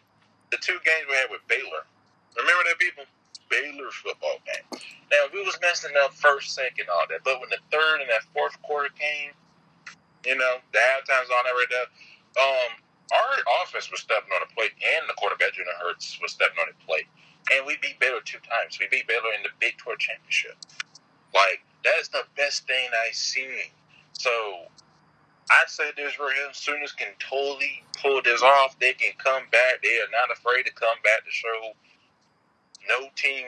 [0.51, 1.87] the two games we had with Baylor.
[2.35, 3.05] Remember that people?
[3.49, 4.81] Baylor football game.
[5.11, 8.25] Now we was messing up first, second, all that, but when the third and that
[8.33, 9.31] fourth quarter came,
[10.25, 11.89] you know, the halftime's on that right there.
[12.41, 12.71] Um,
[13.11, 16.67] our offense was stepping on the plate, and the quarterback Jalen Hurts was stepping on
[16.71, 17.07] the plate,
[17.51, 18.79] and we beat Baylor two times.
[18.79, 20.57] We beat Baylor in the Big 12 championship.
[21.33, 23.71] Like that is the best thing I've seen.
[24.13, 24.31] So
[25.51, 26.49] I said this right here.
[26.53, 28.77] Sooners can totally pull this off.
[28.79, 29.83] They can come back.
[29.83, 31.73] They are not afraid to come back to show
[32.87, 33.45] no team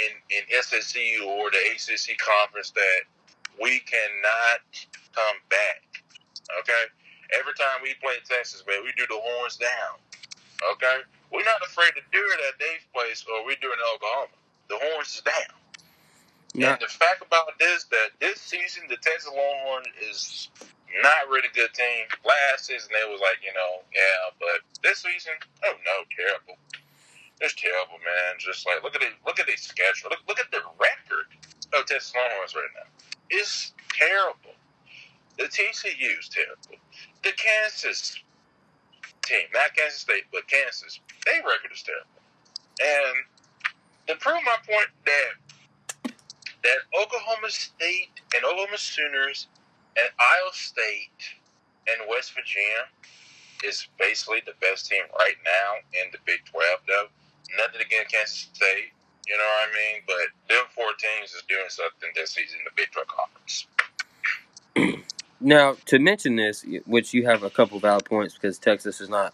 [0.00, 3.00] in, in SEC or the ACC conference that
[3.60, 4.60] we cannot
[5.14, 5.82] come back.
[6.60, 6.84] Okay?
[7.34, 9.98] Every time we play Texas, man, we do the horns down.
[10.74, 11.02] Okay?
[11.32, 14.36] We're not afraid to do it at Dave's place or we do it in Oklahoma.
[14.68, 15.56] The horns is down.
[16.54, 16.72] Yeah.
[16.72, 20.48] And the fact about this, that this season, the Texas Longhorn is
[21.02, 22.08] not really a good team.
[22.24, 25.36] Last season, they was like, you know, yeah, but this season,
[25.68, 26.56] oh no, terrible.
[27.44, 28.40] It's terrible, man.
[28.40, 30.08] Just like look at it, look at their schedule.
[30.08, 31.28] Look, look at the record
[31.76, 32.88] of Texas Longhorns right now.
[33.28, 34.56] It's terrible.
[35.38, 36.80] The TCU is terrible.
[37.22, 38.16] The Kansas
[39.24, 42.22] team, not Kansas State, but Kansas, their record is terrible.
[42.80, 43.16] And
[44.08, 46.12] to prove my point that
[46.62, 49.46] that Oklahoma State and Oklahoma Sooners
[49.96, 51.38] and Iowa State
[51.86, 52.90] and West Virginia
[53.64, 57.06] is basically the best team right now in the Big 12, though.
[57.56, 58.90] Nothing against Kansas State,
[59.28, 60.02] you know what I mean?
[60.06, 63.66] But them four teams is doing something this season in the Big 12 Conference.
[65.46, 69.32] now to mention this, which you have a couple valid points because Texas is not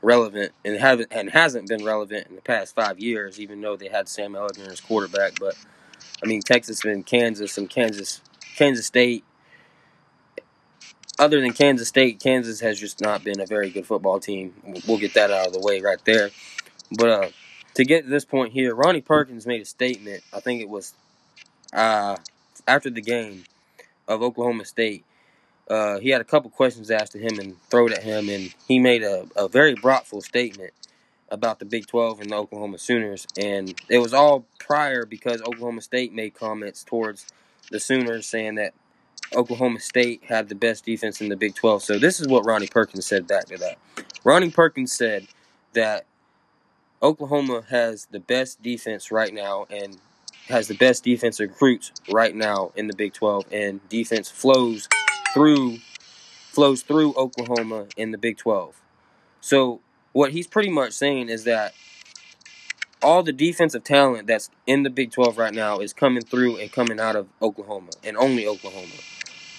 [0.00, 3.88] relevant and haven't and hasn't been relevant in the past five years, even though they
[3.88, 5.38] had Sam Ehlinger as quarterback.
[5.38, 5.54] But
[6.22, 8.22] I mean, Texas and Kansas and Kansas,
[8.56, 9.24] Kansas State.
[11.18, 14.54] Other than Kansas State, Kansas has just not been a very good football team.
[14.88, 16.30] We'll get that out of the way right there.
[16.96, 17.28] But uh,
[17.74, 20.22] to get to this point here, Ronnie Perkins made a statement.
[20.32, 20.94] I think it was
[21.74, 22.16] uh,
[22.66, 23.44] after the game
[24.08, 25.04] of Oklahoma State.
[25.72, 28.78] Uh, he had a couple questions asked to him and thrown at him, and he
[28.78, 30.74] made a, a very broadful statement
[31.30, 33.26] about the Big 12 and the Oklahoma Sooners.
[33.38, 37.24] And it was all prior because Oklahoma State made comments towards
[37.70, 38.74] the Sooners saying that
[39.34, 41.82] Oklahoma State had the best defense in the Big 12.
[41.82, 43.78] So this is what Ronnie Perkins said back to that.
[44.24, 45.26] Ronnie Perkins said
[45.72, 46.04] that
[47.02, 49.96] Oklahoma has the best defense right now, and
[50.48, 54.86] has the best defensive recruits right now in the Big 12, and defense flows
[55.32, 55.78] through
[56.52, 58.80] flows through Oklahoma in the Big 12.
[59.40, 59.80] So
[60.12, 61.74] what he's pretty much saying is that
[63.02, 66.70] all the defensive talent that's in the Big 12 right now is coming through and
[66.70, 68.92] coming out of Oklahoma and only Oklahoma.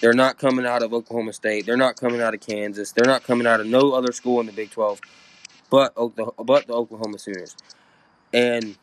[0.00, 1.66] They're not coming out of Oklahoma State.
[1.66, 2.92] They're not coming out of Kansas.
[2.92, 5.00] They're not coming out of no other school in the Big 12
[5.70, 5.94] but
[6.44, 7.56] but the Oklahoma Sooners.
[8.32, 8.76] And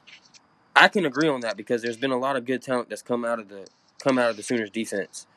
[0.76, 3.24] I can agree on that because there's been a lot of good talent that's come
[3.24, 3.68] out of the
[4.04, 5.28] come out of the Sooners defense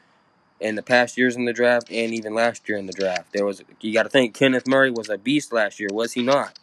[0.65, 3.35] in the past years in the draft and even last year in the draft.
[3.35, 6.23] There was you got to think Kenneth Murray was a beast last year, was he
[6.23, 6.59] not?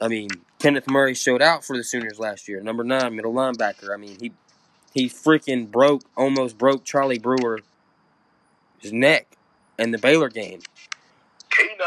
[0.00, 3.92] I mean, Kenneth Murray showed out for the Sooners last year, number nine middle linebacker.
[3.92, 4.32] I mean, he
[4.94, 7.60] he freaking broke almost broke Charlie Brewer
[8.78, 9.36] his neck
[9.78, 10.60] in the Baylor game.
[11.50, 11.84] K9.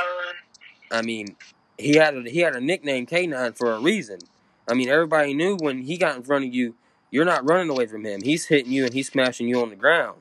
[0.91, 1.35] I mean,
[1.79, 4.19] he had a, he had a nickname K9 for a reason.
[4.69, 6.75] I mean, everybody knew when he got in front of you,
[7.09, 8.21] you're not running away from him.
[8.21, 10.19] He's hitting you and he's smashing you on the ground.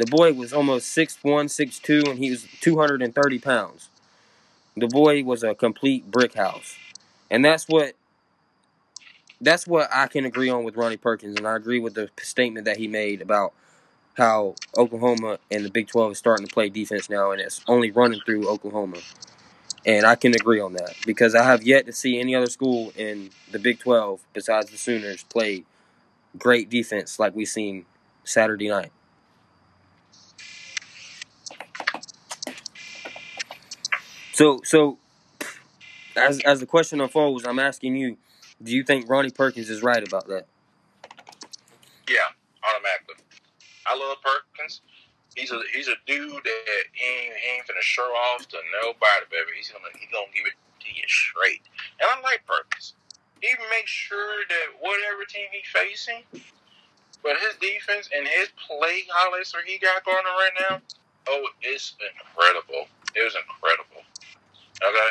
[0.00, 3.90] The boy was almost 6'1", 6'2", and he was 230 pounds.
[4.74, 6.78] The boy was a complete brick house.
[7.30, 7.92] And that's what
[9.42, 12.64] that's what I can agree on with Ronnie Perkins, and I agree with the statement
[12.64, 13.52] that he made about
[14.14, 17.90] how Oklahoma and the Big 12 is starting to play defense now, and it's only
[17.90, 18.96] running through Oklahoma.
[19.84, 22.90] And I can agree on that because I have yet to see any other school
[22.96, 25.64] in the Big 12 besides the Sooners play
[26.38, 27.84] great defense like we seen
[28.24, 28.92] Saturday night.
[34.40, 34.96] So, so
[36.16, 38.16] as as the question unfolds, I'm asking you:
[38.62, 40.46] Do you think Ronnie Perkins is right about that?
[42.08, 42.24] Yeah,
[42.64, 43.20] automatically.
[43.84, 44.80] I love Perkins.
[45.36, 49.60] He's a he's a dude that ain't, he ain't finna show off to nobody, baby.
[49.60, 51.60] He's gonna he gonna give it to you straight.
[52.00, 52.94] And I like Perkins.
[53.42, 56.24] He makes sure that whatever team he's facing,
[57.22, 60.80] but his defense and his play highlights that he got going on right now,
[61.28, 62.88] oh, it's incredible.
[63.14, 64.00] It was incredible.
[64.82, 65.10] Okay.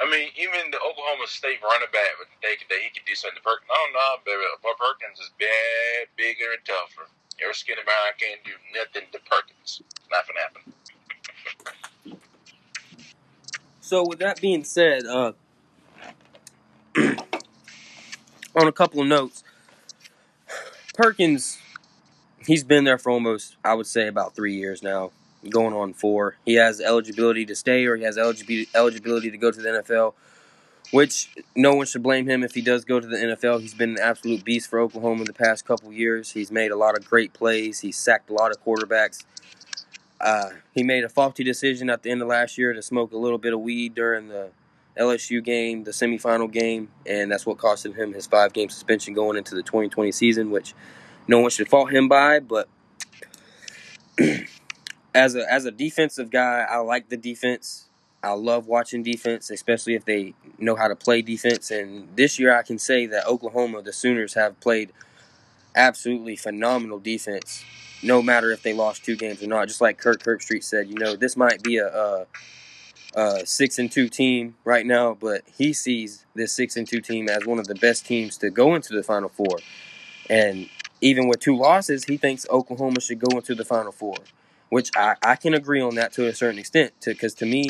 [0.00, 3.42] I mean, even the Oklahoma State running back think that he could do something to
[3.44, 3.68] Perkins.
[3.68, 4.42] No, no, baby.
[4.62, 7.08] But Perkins is bad, bigger, and tougher.
[7.38, 9.82] Your skinny man can't do nothing to Perkins.
[10.10, 10.72] Not gonna happen.
[13.80, 15.32] So, with that being said, uh,
[18.56, 19.44] on a couple of notes,
[20.94, 21.58] Perkins,
[22.46, 25.10] he's been there for almost, I would say, about three years now
[25.48, 26.36] going on four.
[26.44, 30.14] He has eligibility to stay or he has eligibility to go to the NFL,
[30.90, 33.60] which no one should blame him if he does go to the NFL.
[33.60, 36.32] He's been an absolute beast for Oklahoma in the past couple years.
[36.32, 37.80] He's made a lot of great plays.
[37.80, 39.24] He's sacked a lot of quarterbacks.
[40.20, 43.16] Uh, he made a faulty decision at the end of last year to smoke a
[43.16, 44.50] little bit of weed during the
[44.96, 49.36] LSU game, the semifinal game, and that's what costed him his five game suspension going
[49.36, 50.74] into the 2020 season, which
[51.26, 52.68] no one should fault him by, but
[55.14, 57.86] as a as a defensive guy, I like the defense.
[58.22, 61.70] I love watching defense, especially if they know how to play defense.
[61.72, 64.92] And this year, I can say that Oklahoma, the Sooners, have played
[65.74, 67.64] absolutely phenomenal defense,
[68.00, 69.66] no matter if they lost two games or not.
[69.66, 72.26] Just like Kirk Herbstreit said, you know, this might be a, a,
[73.16, 77.28] a six and two team right now, but he sees this six and two team
[77.28, 79.58] as one of the best teams to go into the Final Four.
[80.30, 80.68] And
[81.00, 84.14] even with two losses, he thinks Oklahoma should go into the Final Four
[84.72, 86.94] which I, I can agree on that to a certain extent.
[87.04, 87.68] Because to, to me,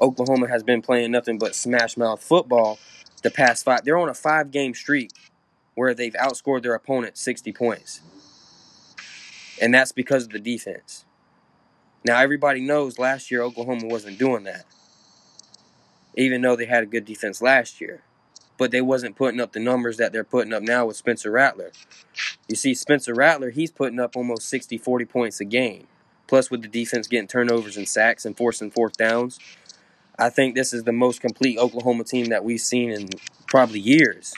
[0.00, 2.78] Oklahoma has been playing nothing but smash mouth football
[3.24, 3.84] the past five.
[3.84, 5.10] They're on a five game streak
[5.74, 8.02] where they've outscored their opponent 60 points.
[9.60, 11.04] And that's because of the defense.
[12.04, 14.64] Now, everybody knows last year Oklahoma wasn't doing that,
[16.16, 18.02] even though they had a good defense last year.
[18.58, 21.72] But they wasn't putting up the numbers that they're putting up now with Spencer Rattler.
[22.46, 25.88] You see, Spencer Rattler, he's putting up almost 60, 40 points a game.
[26.26, 29.38] Plus, with the defense getting turnovers and sacks and forcing fourth downs,
[30.18, 33.08] I think this is the most complete Oklahoma team that we've seen in
[33.48, 34.34] probably years.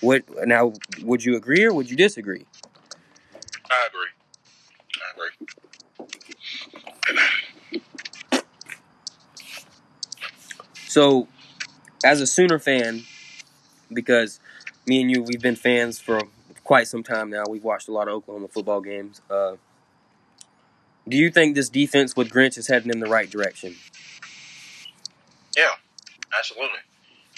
[0.00, 0.72] What now?
[1.02, 2.44] Would you agree or would you disagree?
[3.70, 4.08] I agree.
[4.96, 5.52] I agree.
[10.88, 11.28] So,
[12.04, 13.04] as a Sooner fan,
[13.92, 14.40] because
[14.86, 16.20] me and you, we've been fans for
[16.64, 17.44] quite some time now.
[17.48, 19.20] We've watched a lot of Oklahoma football games.
[19.30, 19.56] Uh,
[21.08, 23.76] do you think this defense with Grinch is heading in the right direction?
[25.56, 25.74] Yeah,
[26.36, 26.80] absolutely.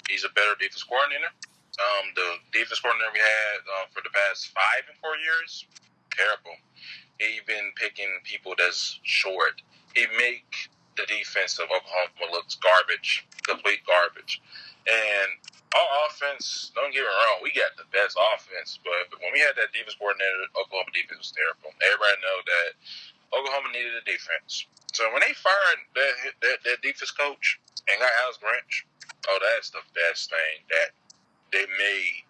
[0.09, 1.33] He's a better defense coordinator.
[1.75, 5.65] Um, the defense coordinator we had uh, for the past five and four years,
[6.13, 6.55] terrible.
[7.19, 9.61] He been picking people that's short.
[9.95, 14.41] He make the defense of Oklahoma looks garbage, complete garbage.
[14.87, 15.31] And
[15.75, 19.59] our offense, don't get me wrong, we got the best offense, but when we had
[19.59, 21.75] that defense coordinator, Oklahoma defense was terrible.
[21.83, 22.69] Everybody know that
[23.33, 24.67] Oklahoma needed a defense.
[24.93, 27.59] So when they fired that that, that defense coach
[27.89, 28.85] and got Alex Grinch,
[29.29, 30.93] oh, that's the best thing that
[31.51, 32.25] they made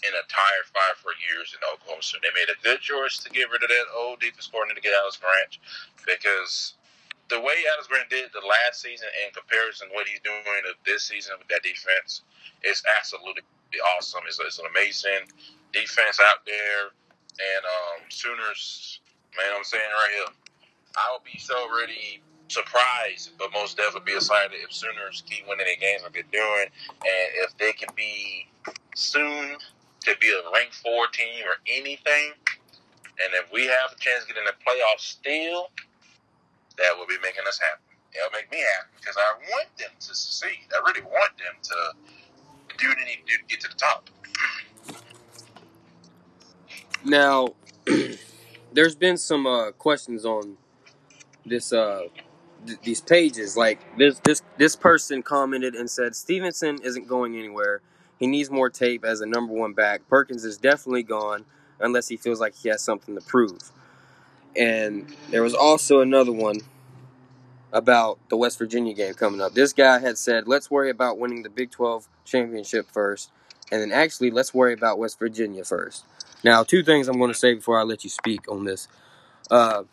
[0.00, 2.00] in a tire fire for years in Oklahoma.
[2.00, 4.84] So they made a good choice to get rid of that old defense coordinator to
[4.84, 5.60] get Alex Grinch
[6.08, 6.80] because
[7.28, 10.42] the way Alex Grinch did the last season in comparison to what he's doing
[10.84, 12.22] this season with that defense
[12.64, 13.44] is absolutely
[13.96, 14.24] awesome.
[14.26, 15.30] It's, it's, an amazing
[15.72, 16.90] defense out there.
[17.38, 19.00] And um, Sooners,
[19.36, 20.34] man, I'm saying right here,
[20.96, 25.66] I will be so ready surprised, but most definitely be excited if Sooners keep winning
[25.66, 28.48] their games like they're doing, and if they can be
[28.94, 29.56] soon
[30.00, 32.32] to be a ranked four team or anything,
[33.22, 35.70] and if we have a chance to get in the playoffs still,
[36.78, 37.82] that will be making us happy.
[38.16, 40.66] It'll make me happy because I want them to succeed.
[40.74, 43.74] I really want them to do what they need to do to get to the
[43.74, 44.10] top.
[47.04, 47.54] Now,
[48.72, 50.56] there's been some uh, questions on
[51.46, 52.04] this uh,
[52.66, 53.56] th- these pages.
[53.56, 57.80] Like this this this person commented and said Stevenson isn't going anywhere.
[58.18, 60.06] He needs more tape as a number one back.
[60.08, 61.46] Perkins is definitely gone
[61.80, 63.72] unless he feels like he has something to prove.
[64.54, 66.58] And there was also another one
[67.72, 69.54] about the West Virginia game coming up.
[69.54, 73.30] This guy had said, let's worry about winning the Big 12 championship first,
[73.70, 76.04] and then actually, let's worry about West Virginia first.
[76.42, 78.88] Now, two things I'm going to say before I let you speak on this.
[79.50, 79.84] Uh,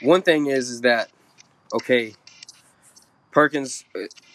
[0.00, 1.10] one thing is, is that,
[1.74, 2.14] okay,
[3.30, 3.84] Perkins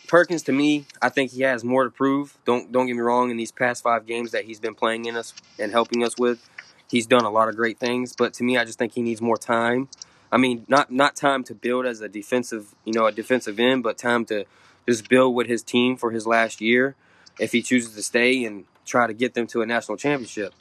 [0.07, 2.37] Perkins, to me, I think he has more to prove.
[2.45, 3.31] Don't don't get me wrong.
[3.31, 6.47] In these past five games that he's been playing in us and helping us with,
[6.89, 8.15] he's done a lot of great things.
[8.15, 9.89] But to me, I just think he needs more time.
[10.31, 13.83] I mean, not not time to build as a defensive, you know, a defensive end,
[13.83, 14.45] but time to
[14.87, 16.95] just build with his team for his last year,
[17.39, 20.53] if he chooses to stay and try to get them to a national championship.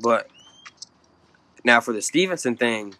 [0.00, 0.28] But
[1.64, 2.94] now for the Stevenson thing,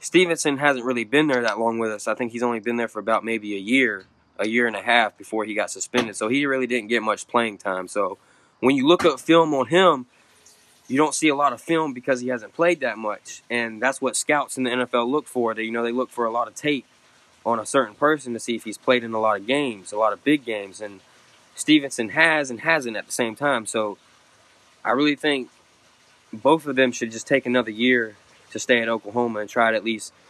[0.00, 2.08] Stevenson hasn't really been there that long with us.
[2.08, 4.06] I think he's only been there for about maybe a year
[4.40, 6.16] a year and a half before he got suspended.
[6.16, 7.86] So he really didn't get much playing time.
[7.86, 8.18] So
[8.60, 10.06] when you look up film on him,
[10.88, 13.42] you don't see a lot of film because he hasn't played that much.
[13.50, 15.54] And that's what scouts in the NFL look for.
[15.54, 16.86] They, you know, they look for a lot of tape
[17.44, 19.98] on a certain person to see if he's played in a lot of games, a
[19.98, 20.80] lot of big games.
[20.80, 21.00] And
[21.60, 23.66] Stevenson has and hasn't at the same time.
[23.66, 23.98] So
[24.84, 25.50] I really think
[26.32, 28.16] both of them should just take another year
[28.50, 30.12] to stay at Oklahoma and try to at least–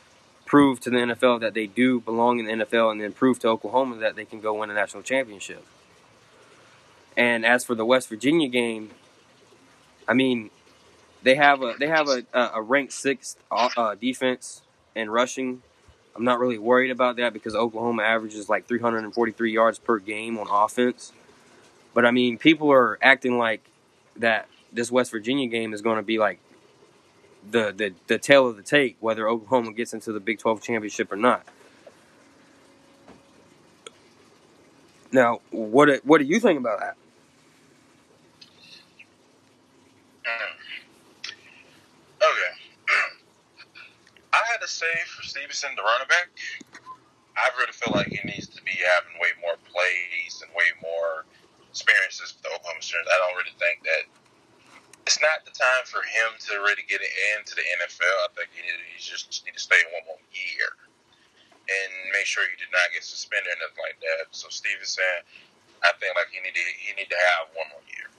[0.51, 3.47] prove to the NFL that they do belong in the NFL and then prove to
[3.47, 5.65] Oklahoma that they can go win a national championship.
[7.17, 8.91] And as for the West Virginia game,
[10.09, 10.51] I mean,
[11.23, 14.63] they have a they have a, a ranked sixth uh, defense
[14.97, 15.63] and rushing.
[16.17, 20.49] I'm not really worried about that because Oklahoma averages like 343 yards per game on
[20.51, 21.13] offense.
[21.95, 23.63] But I mean, people are acting like
[24.17, 26.39] that this West Virginia game is going to be like
[27.49, 31.11] the, the, the tail of the tape whether Oklahoma gets into the Big 12 championship
[31.11, 31.45] or not.
[35.13, 36.97] Now, what what do you think about that?
[40.25, 41.31] Mm.
[42.23, 42.53] Okay.
[44.33, 46.29] I had to say for Stevenson, the running back,
[47.37, 51.25] I really feel like he needs to be having way more plays and way more
[51.71, 53.07] experiences with the Oklahoma Sooners.
[53.07, 54.05] I don't really think that
[55.07, 57.01] it's not the time for him to really get
[57.35, 58.17] into the NFL.
[58.27, 60.71] I think he, he just need to stay one more year
[61.71, 64.35] and make sure he did not get suspended or nothing like that.
[64.35, 65.23] So Stevenson,
[65.87, 68.11] I think like he need to he need to have one more year,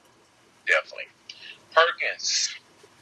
[0.65, 1.11] definitely.
[1.75, 2.55] Perkins,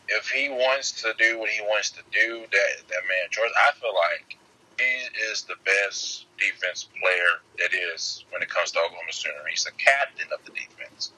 [0.10, 3.72] if he wants to do what he wants to do, that that man George, I
[3.78, 4.39] feel like
[4.80, 9.44] he is the best defense player that is when it comes to Oklahoma Sooner.
[9.50, 11.12] He's the captain of the defense.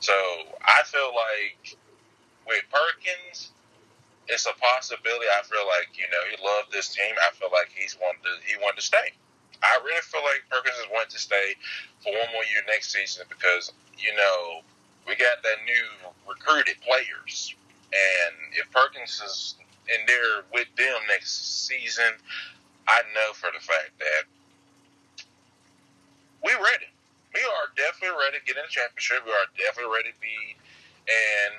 [0.00, 0.12] So
[0.60, 1.78] I feel like
[2.46, 3.54] with Perkins,
[4.28, 5.26] it's a possibility.
[5.30, 7.14] I feel like you know he loved this team.
[7.22, 9.14] I feel like he's wanted to, he wanted to stay.
[9.62, 11.54] I really feel like Perkins is wanting to stay
[12.02, 14.60] for one more year next season because you know
[15.06, 15.86] we got that new
[16.26, 17.54] recruited players,
[17.92, 19.54] and if Perkins is
[19.88, 22.16] in there with them next season,
[22.88, 24.24] I know for the fact that
[26.42, 26.90] we're ready.
[27.34, 29.26] We are definitely ready to get in the championship.
[29.26, 30.56] We are definitely ready to be
[31.08, 31.54] and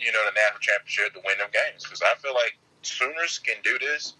[0.00, 1.84] you know, the national championship to win them games.
[1.84, 4.14] Because I feel like Sooners can do this.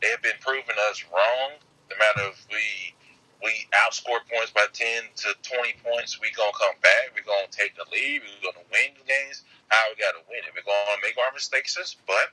[0.00, 1.60] They have been proving us wrong.
[1.90, 2.94] The matter of we
[3.42, 7.12] we outscore points by ten to twenty points, we gonna come back.
[7.14, 8.22] We gonna take the lead.
[8.24, 9.44] We gonna win the games.
[9.68, 10.52] How we gotta win it.
[10.56, 11.76] We're gonna make our mistakes,
[12.06, 12.32] but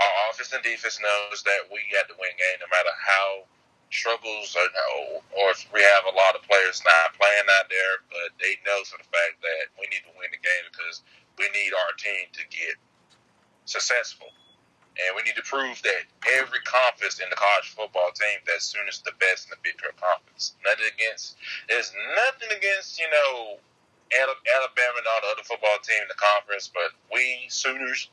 [0.00, 3.46] our offense and defense knows that we got to win game no matter how
[3.94, 4.66] struggles or,
[5.38, 8.82] or if we have a lot of players not playing out there, but they know
[8.82, 11.06] for the fact that we need to win the game because
[11.38, 12.74] we need our team to get
[13.64, 14.28] successful.
[14.94, 16.06] And we need to prove that
[16.38, 19.94] every conference in the college football team that Sooners the best in the Big 12
[19.98, 20.54] conference.
[20.62, 21.34] Nothing against,
[21.66, 23.58] there's nothing against, you know,
[24.14, 28.10] Alabama and all the other football team in the conference, but we Sooners,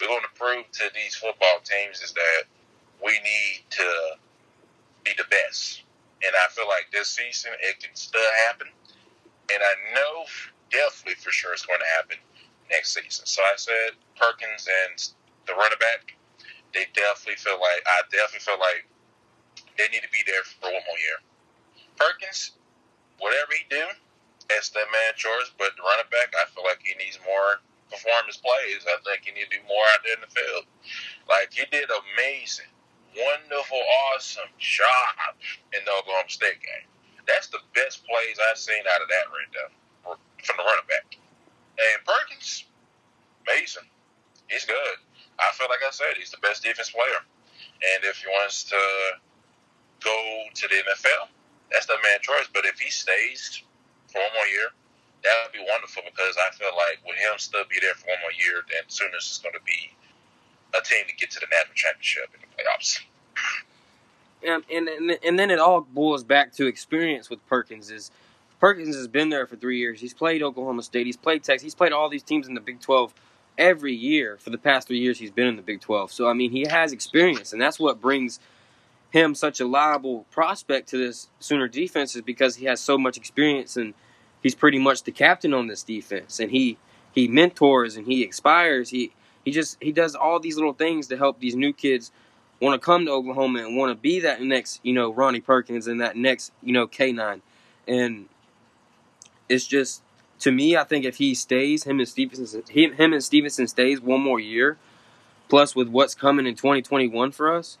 [0.00, 2.44] we're going to prove to these football teams is that
[3.02, 3.88] we need to
[5.04, 5.82] be the best.
[6.24, 8.68] And I feel like this season it can still happen.
[9.52, 10.24] And I know
[10.70, 12.16] definitely for sure it's going to happen
[12.70, 13.26] next season.
[13.26, 14.96] So I said Perkins and
[15.46, 16.16] the running back
[16.74, 18.84] they definitely feel like I definitely feel like
[19.78, 21.22] they need to be there for one more year.
[21.94, 22.58] Perkins,
[23.22, 23.86] whatever he do,
[24.50, 25.54] that's that man choice.
[25.56, 27.62] But the running back, I feel like he needs more
[27.94, 28.82] performance plays.
[28.90, 30.66] I think he need to do more out there in the field.
[31.30, 32.70] Like he did amazing,
[33.14, 33.78] wonderful,
[34.10, 35.38] awesome job
[35.70, 36.90] in the Oklahoma State game.
[37.30, 39.70] That's the best plays I've seen out of that right there
[40.42, 41.16] from the running back.
[41.78, 42.66] And Perkins,
[43.46, 43.88] amazing.
[44.50, 44.98] He's good.
[45.38, 48.82] I feel like I said he's the best defense player, and if he wants to
[50.04, 50.14] go
[50.52, 51.32] to the NFL,
[51.72, 52.46] that's the man choice.
[52.52, 53.62] But if he stays
[54.12, 54.68] for one more year,
[55.24, 58.20] that would be wonderful because I feel like with him still be there for one
[58.20, 59.90] more year, then Sooners is going to be
[60.76, 63.00] a team to get to the national championship in the playoffs.
[64.44, 67.90] And, and and then it all boils back to experience with Perkins.
[67.90, 68.10] Is
[68.60, 70.00] Perkins has been there for three years.
[70.00, 71.06] He's played Oklahoma State.
[71.06, 71.62] He's played Texas.
[71.62, 73.14] He's played all these teams in the Big Twelve
[73.58, 76.12] every year for the past three years he's been in the Big 12.
[76.12, 78.40] So, I mean, he has experience, and that's what brings
[79.10, 83.16] him such a liable prospect to this Sooner defense is because he has so much
[83.16, 83.94] experience and
[84.44, 86.38] he's pretty much the captain on this defense.
[86.38, 86.78] And he
[87.10, 88.90] he mentors and he expires.
[88.90, 89.10] He
[89.44, 92.12] he just he does all these little things to help these new kids
[92.60, 95.88] want to come to Oklahoma and want to be that next, you know, Ronnie Perkins
[95.88, 97.40] and that next, you know, K9.
[97.88, 98.28] And
[99.48, 100.02] it's just
[100.40, 104.20] to me, I think if he stays, him and Stevenson, him and Stevenson stays one
[104.20, 104.76] more year,
[105.48, 107.78] plus with what's coming in 2021 for us,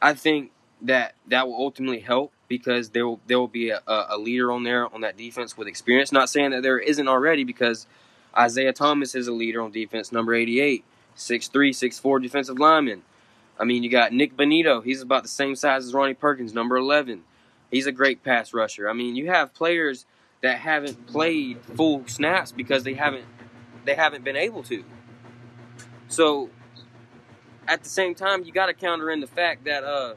[0.00, 0.50] I think
[0.80, 4.62] that that will ultimately help because there will there will be a, a leader on
[4.62, 6.12] there on that defense with experience.
[6.12, 7.86] Not saying that there isn't already because
[8.36, 10.84] Isaiah Thomas is a leader on defense, number 88,
[11.16, 13.02] 6'3", 6'4", defensive lineman.
[13.58, 14.82] I mean, you got Nik Bonitto.
[14.82, 17.22] He's about the same size as Ronnie Perkins, number 11.
[17.70, 18.88] He's a great pass rusher.
[18.88, 20.06] I mean, you have players–
[20.42, 23.24] that haven't played full snaps because they haven't
[23.84, 24.84] they haven't been able to.
[26.08, 26.50] So
[27.66, 30.14] at the same time, you got to counter in the fact that uh,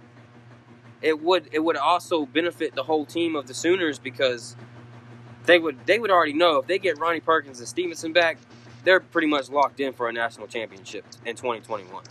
[1.01, 4.55] it would it would also benefit the whole team of the Sooners because
[5.45, 8.37] they would they would already know if they get Ronnie Perkins and Stevenson back,
[8.83, 12.03] they're pretty much locked in for a national championship in 2021.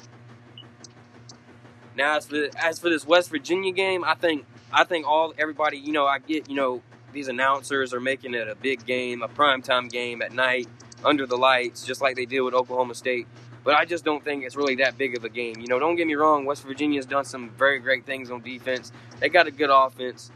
[1.97, 5.79] Now as for as for this West Virginia game, I think I think all everybody
[5.79, 6.83] you know I get you know
[7.13, 10.67] these announcers are making it a big game, a primetime game at night
[11.05, 13.27] under the lights, just like they did with Oklahoma State.
[13.65, 15.57] But I just don't think it's really that big of a game.
[15.59, 18.93] You know, don't get me wrong, West Virginia's done some very great things on defense.
[19.21, 20.31] They got a good offense,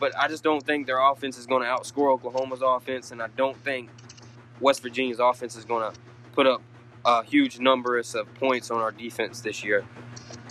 [0.00, 3.28] but I just don't think their offense is going to outscore Oklahoma's offense, and I
[3.36, 3.90] don't think
[4.60, 5.98] West Virginia's offense is going to
[6.32, 6.62] put up
[7.04, 9.84] a huge numbers of points on our defense this year.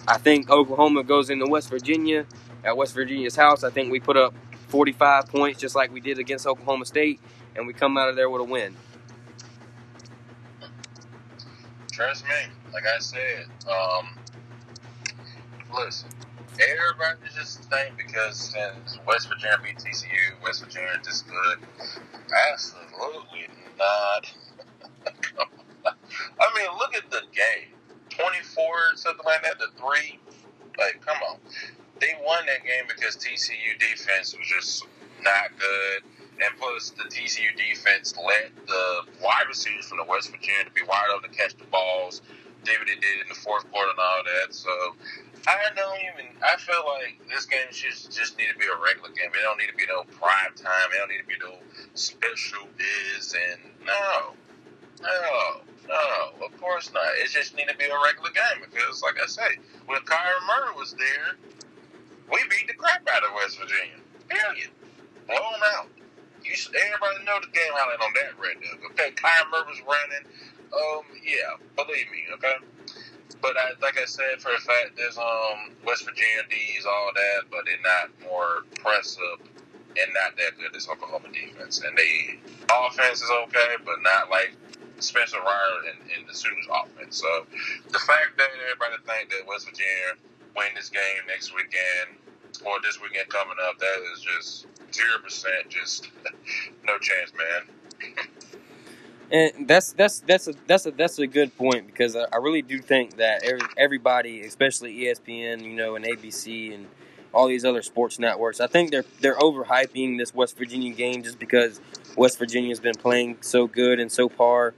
[0.07, 2.27] I think Oklahoma goes into West Virginia
[2.63, 3.63] at West Virginia's house.
[3.63, 4.35] I think we put up
[4.67, 7.19] 45 points just like we did against Oklahoma State,
[7.55, 8.75] and we come out of there with a win.
[11.93, 12.35] Trust me,
[12.73, 14.17] like I said, um,
[15.73, 16.09] listen,
[16.53, 21.59] everybody just think because since West Virginia beat TCU, West Virginia just good.
[22.51, 24.33] Absolutely not.
[25.85, 27.69] I mean, look at the game.
[28.09, 28.65] 24,
[28.95, 30.19] something like that, the three.
[30.77, 31.37] Like, come on
[32.03, 34.85] they won that game because TCU defense was just
[35.23, 36.03] not good.
[36.43, 40.83] And plus, the TCU defense let the wide receivers from the West Virginia to be
[40.83, 42.21] wide open to catch the balls.
[42.63, 44.53] David did in the fourth quarter and all that.
[44.53, 44.71] So
[45.47, 46.31] I don't even.
[46.43, 49.31] I feel like this game should just need to be a regular game.
[49.31, 50.87] It don't need to be no prime time.
[50.95, 51.59] It don't need to be no
[51.93, 53.35] special biz.
[53.35, 54.33] And no,
[55.01, 56.45] no, no.
[56.45, 57.07] Of course not.
[57.19, 60.75] It just need to be a regular game because, like I say, when Kyler Murray
[60.75, 61.35] was there,
[62.31, 63.99] we beat the crap out of West Virginia.
[64.27, 64.71] Period.
[65.27, 65.87] Blown out.
[66.43, 68.91] You should, everybody know the game highlight on that red dog.
[68.91, 70.25] Okay, Kyler Murray was running.
[70.73, 72.25] Um, yeah, believe me.
[72.35, 72.57] Okay.
[73.41, 77.51] But I, like I said, for a fact, there's um West Virginia D's all that,
[77.51, 79.39] but they're not more impressive
[79.99, 81.81] and not that good as Oklahoma defense.
[81.83, 82.39] And they
[82.71, 84.55] offense is okay, but not like
[84.99, 87.17] Spencer Rattler and, and the Sooners offense.
[87.19, 87.45] So
[87.91, 90.17] the fact that everybody think that West Virginia
[90.55, 92.17] win this game next weekend
[92.65, 96.09] or this weekend coming up, that is just zero percent, just
[96.85, 98.15] no chance, man.
[99.31, 102.79] And that's that's that's a that's a that's a good point because I, really do
[102.79, 106.87] think that every, everybody, especially ESPN, you know, and ABC and
[107.33, 111.39] all these other sports networks, I think they're they're overhyping this West Virginia game just
[111.39, 111.81] because
[112.15, 114.75] West Virginia's been playing so good and so far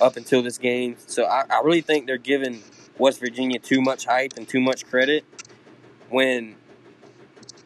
[0.00, 0.96] up until this game.
[1.06, 2.62] So I, I really think they're giving
[2.98, 5.24] West Virginia too much hype and too much credit
[6.08, 6.56] when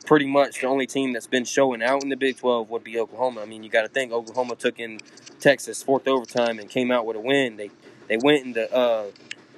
[0.06, 2.98] pretty much the only team that's been showing out in the Big 12 would be
[2.98, 3.42] Oklahoma.
[3.42, 5.00] I mean, you got to think Oklahoma took in
[5.40, 7.56] Texas fourth overtime and came out with a win.
[7.56, 7.70] They
[8.08, 9.06] they went into uh,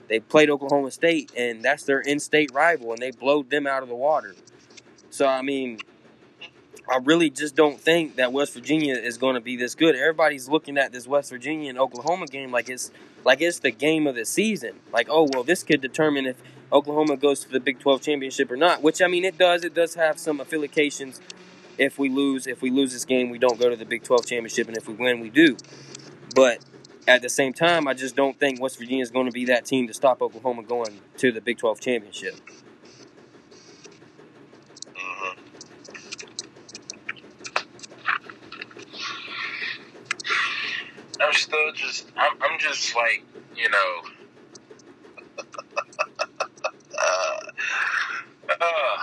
[0.09, 3.89] they played Oklahoma State and that's their in-state rival and they blowed them out of
[3.89, 4.35] the water.
[5.11, 5.81] So I mean,
[6.91, 9.95] I really just don't think that West Virginia is going to be this good.
[9.95, 12.91] Everybody's looking at this West Virginia and Oklahoma game like it's
[13.25, 14.77] like it's the game of the season.
[14.93, 16.37] Like, oh well, this could determine if
[16.73, 18.83] Oklahoma goes to the Big 12 championship or not.
[18.83, 19.65] Which I mean, it does.
[19.65, 21.21] It does have some affiliations.
[21.79, 24.27] If we lose, if we lose this game, we don't go to the Big 12
[24.27, 25.57] championship, and if we win, we do.
[26.35, 26.59] But
[27.07, 29.65] at the same time, I just don't think West Virginia is going to be that
[29.65, 32.35] team to stop Oklahoma going to the Big 12 championship.
[34.95, 35.41] hmm
[41.21, 43.25] I'm still just, I'm, I'm just like,
[43.57, 44.03] you know,
[48.61, 48.97] uh,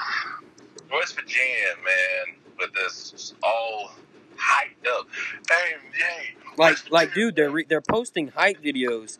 [0.94, 3.92] West Virginia, man, with this all
[4.38, 5.08] hyped up.
[5.50, 9.18] Hey, hey, Like, like, dude, they're re- they're posting hype videos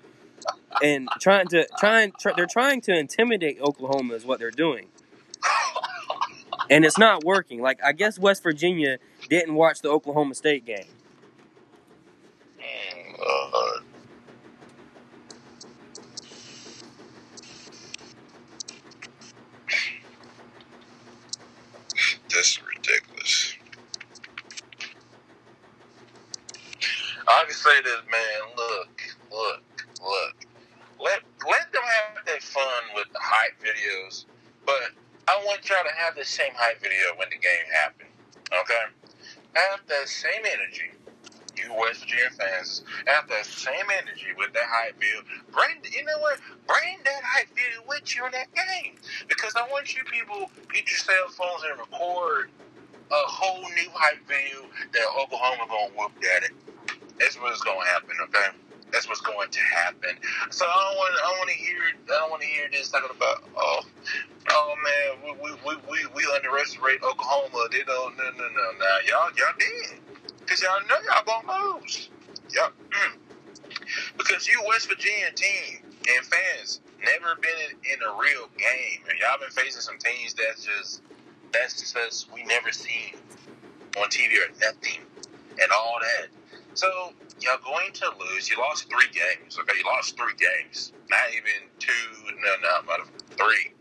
[0.82, 4.88] and trying to trying try, they're trying to intimidate Oklahoma is what they're doing,
[6.70, 7.62] and it's not working.
[7.62, 8.98] Like, I guess West Virginia
[9.30, 10.86] didn't watch the Oklahoma State game.
[13.20, 13.80] Uh,
[22.36, 23.56] this is ridiculous.
[27.28, 28.58] I can say this, man.
[28.58, 30.36] Look, look, look.
[31.00, 34.26] Let let them have their fun with the hype videos,
[34.66, 34.92] but
[35.28, 38.10] I want y'all to have the same hype video when the game happened.
[38.52, 38.84] Okay,
[39.54, 40.92] have that same energy.
[41.66, 45.26] You West Virginia fans have that same energy with that hype video.
[45.52, 46.38] Bring, you know what?
[46.68, 48.94] Bring that hype video with you in that game
[49.28, 52.52] because I want you people get your cell phones and record
[53.10, 56.54] a whole new hype video that Oklahoma gonna whoop at it.
[57.18, 58.54] That's what's gonna happen, okay?
[58.92, 60.14] That's what's going to happen.
[60.52, 63.10] So I don't want I want to hear I don't want to hear this talking
[63.10, 63.82] about oh
[64.52, 67.68] oh man we we we we, we underestimate Oklahoma.
[67.72, 70.05] They don't no no no now y'all y'all did
[70.46, 72.10] because y'all know y'all gonna lose.
[72.54, 72.74] Yep.
[74.18, 79.18] Because you West Virginia team and fans never been in, in a real game and
[79.20, 81.02] y'all been facing some teams that's just
[81.52, 83.16] that's just us we never seen
[83.98, 85.02] on TV or nothing
[85.62, 86.28] and all that.
[86.74, 88.50] So you're going to lose.
[88.50, 89.58] You lost three games.
[89.58, 90.92] Okay, you lost three games.
[91.10, 91.92] Not even two.
[92.26, 93.72] No, no, but three.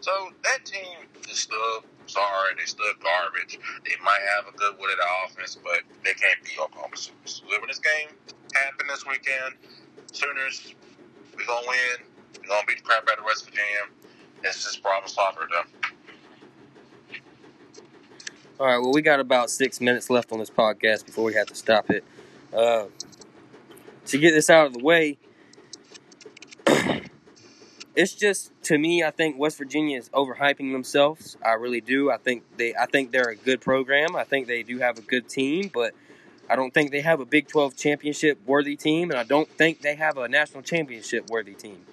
[0.00, 2.54] So that team is still sorry.
[2.58, 3.58] They still garbage.
[3.84, 7.42] They might have a good wooded offense, but they can't beat Oklahoma Sooners.
[7.42, 8.08] So when this game
[8.54, 9.56] happen this weekend,
[10.12, 10.74] Sooners,
[11.36, 12.06] we're gonna win.
[12.40, 13.88] We're gonna beat the crap out of West Virginia.
[14.42, 15.88] This is problem solver though.
[18.60, 21.48] All right, well, we got about six minutes left on this podcast before we have
[21.48, 22.04] to stop it.
[22.52, 22.86] Uh,
[24.06, 25.18] to get this out of the way,
[27.94, 29.02] it's just to me.
[29.02, 31.36] I think West Virginia is overhyping themselves.
[31.44, 32.10] I really do.
[32.10, 32.74] I think they.
[32.74, 34.16] I think they're a good program.
[34.16, 35.94] I think they do have a good team, but
[36.48, 39.82] I don't think they have a Big Twelve championship worthy team, and I don't think
[39.82, 41.84] they have a national championship worthy team.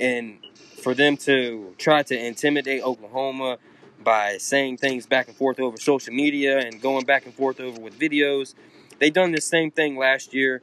[0.00, 0.38] And
[0.82, 3.58] for them to try to intimidate Oklahoma
[4.02, 7.80] by saying things back and forth over social media and going back and forth over
[7.80, 8.54] with videos.
[8.98, 10.62] They done the same thing last year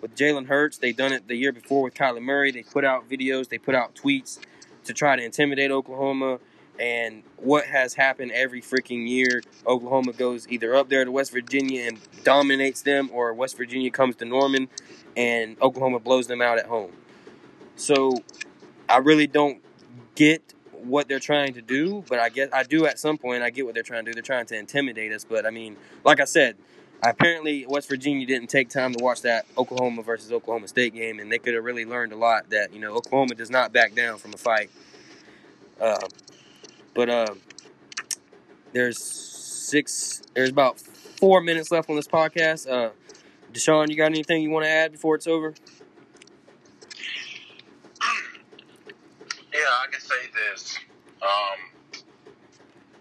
[0.00, 0.78] with Jalen Hurts.
[0.78, 2.50] They done it the year before with Kyler Murray.
[2.50, 4.38] They put out videos, they put out tweets
[4.84, 6.38] to try to intimidate Oklahoma.
[6.78, 11.88] And what has happened every freaking year, Oklahoma goes either up there to West Virginia
[11.88, 14.68] and dominates them, or West Virginia comes to Norman
[15.16, 16.92] and Oklahoma blows them out at home.
[17.74, 18.14] So
[18.88, 19.60] I really don't
[20.14, 23.42] get what they're trying to do, but I guess I do at some point.
[23.42, 24.14] I get what they're trying to do.
[24.14, 26.56] They're trying to intimidate us, but I mean, like I said,
[27.02, 31.30] apparently West Virginia didn't take time to watch that Oklahoma versus Oklahoma State game, and
[31.30, 32.50] they could have really learned a lot.
[32.50, 34.70] That you know, Oklahoma does not back down from a fight.
[35.80, 36.08] Uh,
[36.94, 37.34] but uh,
[38.72, 40.22] there's six.
[40.34, 42.70] There's about four minutes left on this podcast.
[42.70, 42.90] Uh,
[43.52, 45.54] Deshaun, you got anything you want to add before it's over?
[49.52, 50.14] Yeah, I can say
[50.52, 50.78] this.
[51.20, 51.58] Um,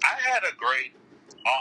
[0.04, 0.96] I had a great,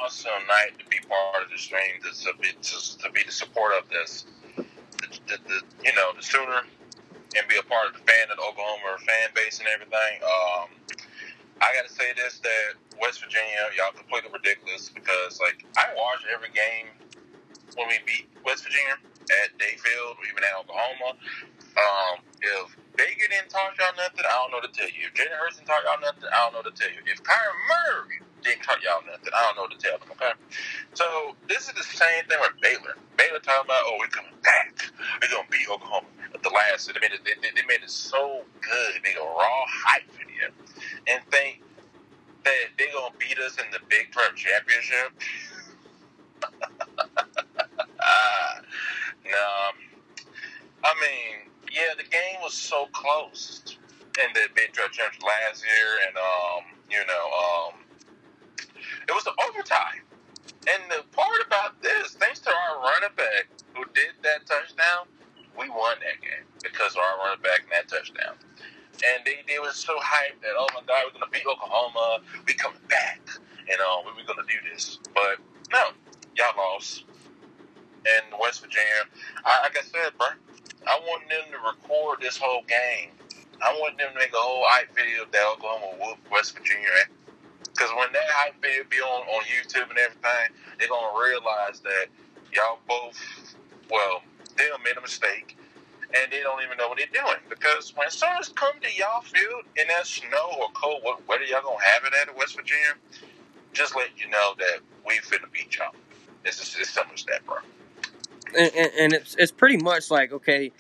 [0.02, 2.10] awesome night to be part of the stream, to,
[2.40, 4.26] be, to, to be the support of this,
[4.56, 6.66] the, the, you know, the Sooner,
[7.36, 10.14] and be a part of the fan of the Oklahoma fan base and everything.
[10.24, 10.66] Um,
[11.60, 16.24] I got to say this that West Virginia, y'all completely ridiculous because like I watch
[16.32, 16.92] every game
[17.76, 18.96] when we beat West Virginia
[19.44, 21.16] at Dayfield or even at Oklahoma.
[21.76, 25.08] Um, if Baker didn't talk y'all nothing, I don't know to tell you.
[25.08, 27.04] If Jalen Hurts didn't talk y'all nothing, I don't know to tell you.
[27.04, 30.08] If Kyler Murray didn't talk y'all nothing, I don't know what to tell them.
[30.12, 30.32] Okay,
[30.94, 32.96] so this is the same thing with Baylor.
[33.18, 34.90] Baylor talking about, oh, we're coming back.
[35.20, 36.06] We're gonna beat Oklahoma.
[36.32, 38.94] But the last, they made it, they, they made it so good.
[39.04, 40.50] They go raw hype video
[41.06, 41.62] and think
[42.44, 45.10] that they're gonna beat us in the Big 12 championship.
[49.26, 49.48] no,
[50.84, 53.62] I mean, yeah, the game was so close
[54.22, 57.85] in the Big 12 championship last year, and um, you know, um,
[59.08, 60.02] it was the overtime.
[60.66, 65.06] And the part about this, thanks to our running back who did that touchdown,
[65.58, 68.34] we won that game because of our running back and that touchdown.
[69.04, 72.20] And they, they were so hyped that, oh my God, we're going to beat Oklahoma.
[72.46, 73.20] We coming back.
[73.68, 74.98] And um, we were going to do this.
[75.14, 75.38] But
[75.70, 75.92] no,
[76.36, 77.04] y'all lost.
[78.06, 79.04] And West Virginia,
[79.44, 80.28] I, like I said, bro,
[80.86, 83.10] I want them to record this whole game.
[83.60, 85.56] I want them to make a whole hype video of that
[86.00, 86.88] whoop West Virginia.
[87.60, 91.80] Because when that hype video be on, on YouTube and everything, they're going to realize
[91.80, 92.06] that
[92.52, 93.18] y'all both,
[93.90, 94.22] well,
[94.56, 95.58] they made a mistake
[96.14, 97.36] and they don't even know what they're doing.
[97.66, 101.82] Because when Sooners come to y'all field in that snow or cold weather y'all gonna
[101.82, 102.94] have it at in West Virginia,
[103.72, 105.94] just let you know that we finna beat y'all.
[106.44, 107.56] It's just it's simple as that, bro.
[108.56, 110.70] And, and, and it's it's pretty much like okay,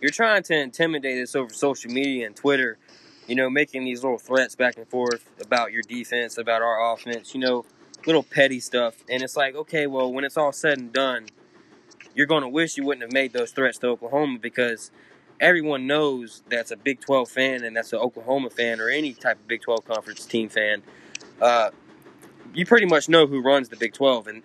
[0.00, 2.78] you're trying to intimidate us over social media and Twitter,
[3.26, 7.34] you know, making these little threats back and forth about your defense, about our offense,
[7.34, 7.64] you know,
[8.06, 9.02] little petty stuff.
[9.10, 11.26] And it's like, okay, well, when it's all said and done,
[12.14, 14.92] you're to wish you wouldn't have made those threats to Oklahoma because
[15.40, 19.38] everyone knows that's a Big 12 fan and that's an Oklahoma fan or any type
[19.38, 20.82] of Big 12 conference team fan.
[21.40, 21.70] Uh,
[22.54, 24.42] you pretty much know who runs the Big 12, and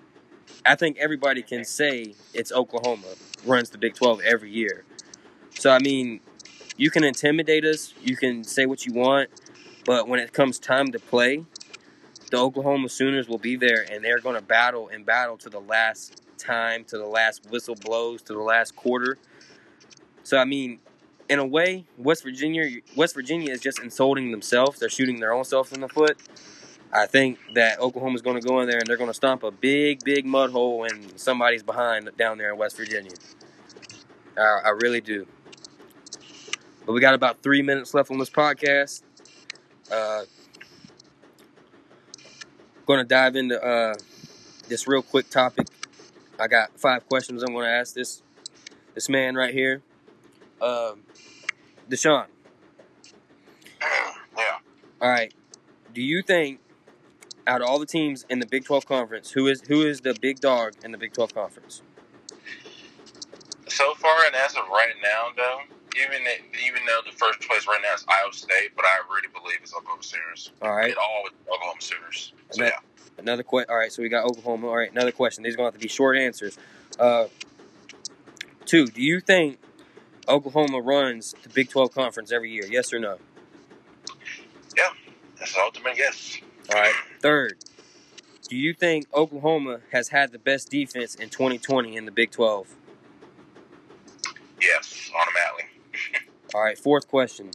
[0.65, 3.07] I think everybody can say it's Oklahoma
[3.45, 4.83] runs the Big 12 every year.
[5.57, 6.19] So I mean,
[6.77, 9.29] you can intimidate us, you can say what you want,
[9.85, 11.45] but when it comes time to play,
[12.31, 15.59] the Oklahoma Sooners will be there and they're going to battle and battle to the
[15.59, 19.17] last time, to the last whistle blows, to the last quarter.
[20.23, 20.79] So I mean,
[21.29, 24.79] in a way, West Virginia, West Virginia is just insulting themselves.
[24.79, 26.17] They're shooting their own self in the foot.
[26.93, 29.51] I think that Oklahoma's going to go in there and they're going to stomp a
[29.51, 33.13] big, big mud hole and somebody's behind down there in West Virginia.
[34.37, 35.25] I, I really do.
[36.85, 39.03] But we got about three minutes left on this podcast.
[39.89, 40.23] Uh,
[42.85, 43.95] going to dive into uh,
[44.67, 45.67] this real quick topic.
[46.39, 48.21] I got five questions I'm going to ask this
[48.95, 49.81] this man right here,
[50.61, 51.01] um,
[51.89, 52.25] Deshaun.
[54.37, 54.57] Yeah.
[55.01, 55.33] All right.
[55.93, 56.61] Do you think
[57.45, 60.13] out of all the teams in the Big 12 conference, who is who is the
[60.13, 61.81] big dog in the Big 12 conference?
[63.67, 65.59] So far, and as of right now, though,
[66.01, 66.21] even
[66.65, 69.73] even though the first place right now is Iowa State, but I really believe it's
[69.73, 70.51] Oklahoma Sooners.
[70.61, 70.91] All right.
[70.91, 72.33] It all with Oklahoma Sooners.
[72.51, 73.01] So Another- yeah.
[73.17, 73.69] Another question.
[73.69, 74.67] All right, so we got Oklahoma.
[74.67, 75.43] All right, another question.
[75.43, 76.57] These are going to have to be short answers.
[76.97, 77.27] Uh,
[78.65, 78.87] two.
[78.87, 79.59] Do you think
[80.27, 82.65] Oklahoma runs the Big 12 conference every year?
[82.69, 83.17] Yes or no?
[84.77, 84.89] Yeah,
[85.37, 86.39] that's the ultimate yes.
[86.73, 86.93] All right.
[87.19, 87.57] Third.
[88.47, 92.75] Do you think Oklahoma has had the best defense in 2020 in the Big 12?
[94.61, 95.65] Yes, automatically.
[96.53, 96.77] All right.
[96.77, 97.51] Fourth question.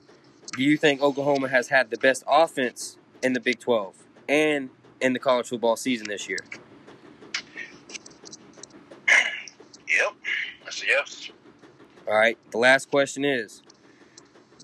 [0.57, 3.95] Do you think Oklahoma has had the best offense in the Big 12
[4.29, 6.39] and in the college football season this year?
[9.07, 10.13] Yep.
[10.65, 11.31] That's a yes.
[12.09, 12.39] All right.
[12.51, 13.63] The last question is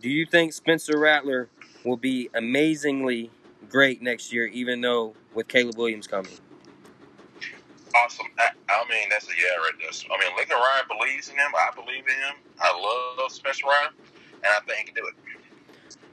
[0.00, 1.48] Do you think Spencer Rattler
[1.84, 3.30] will be amazingly
[3.68, 6.32] great next year, even though with Caleb Williams coming?
[7.94, 8.26] Awesome.
[8.38, 9.90] I, I mean, that's a yeah right there.
[9.90, 11.50] I mean, Lincoln Riley believes in him.
[11.54, 12.34] I believe in him.
[12.60, 13.92] I love Spencer Ryan,
[14.36, 15.14] and I think he can do it.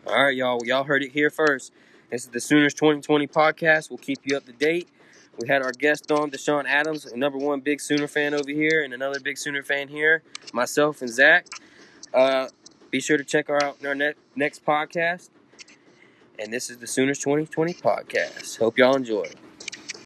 [0.08, 0.60] All right, y'all.
[0.66, 1.72] Y'all heard it here first.
[2.10, 3.90] This is the Sooners 2020 podcast.
[3.90, 4.90] We'll keep you up to date.
[5.40, 8.94] We had our guest on, Deshaun Adams, number one big Sooner fan over here, and
[8.94, 10.22] another big Sooner fan here,
[10.54, 11.48] myself and Zach.
[12.14, 12.50] Uh,
[12.92, 15.30] be sure to check our out our ne- next podcast.
[16.38, 18.58] And this is the Sooners 2020 podcast.
[18.58, 19.30] Hope y'all enjoy.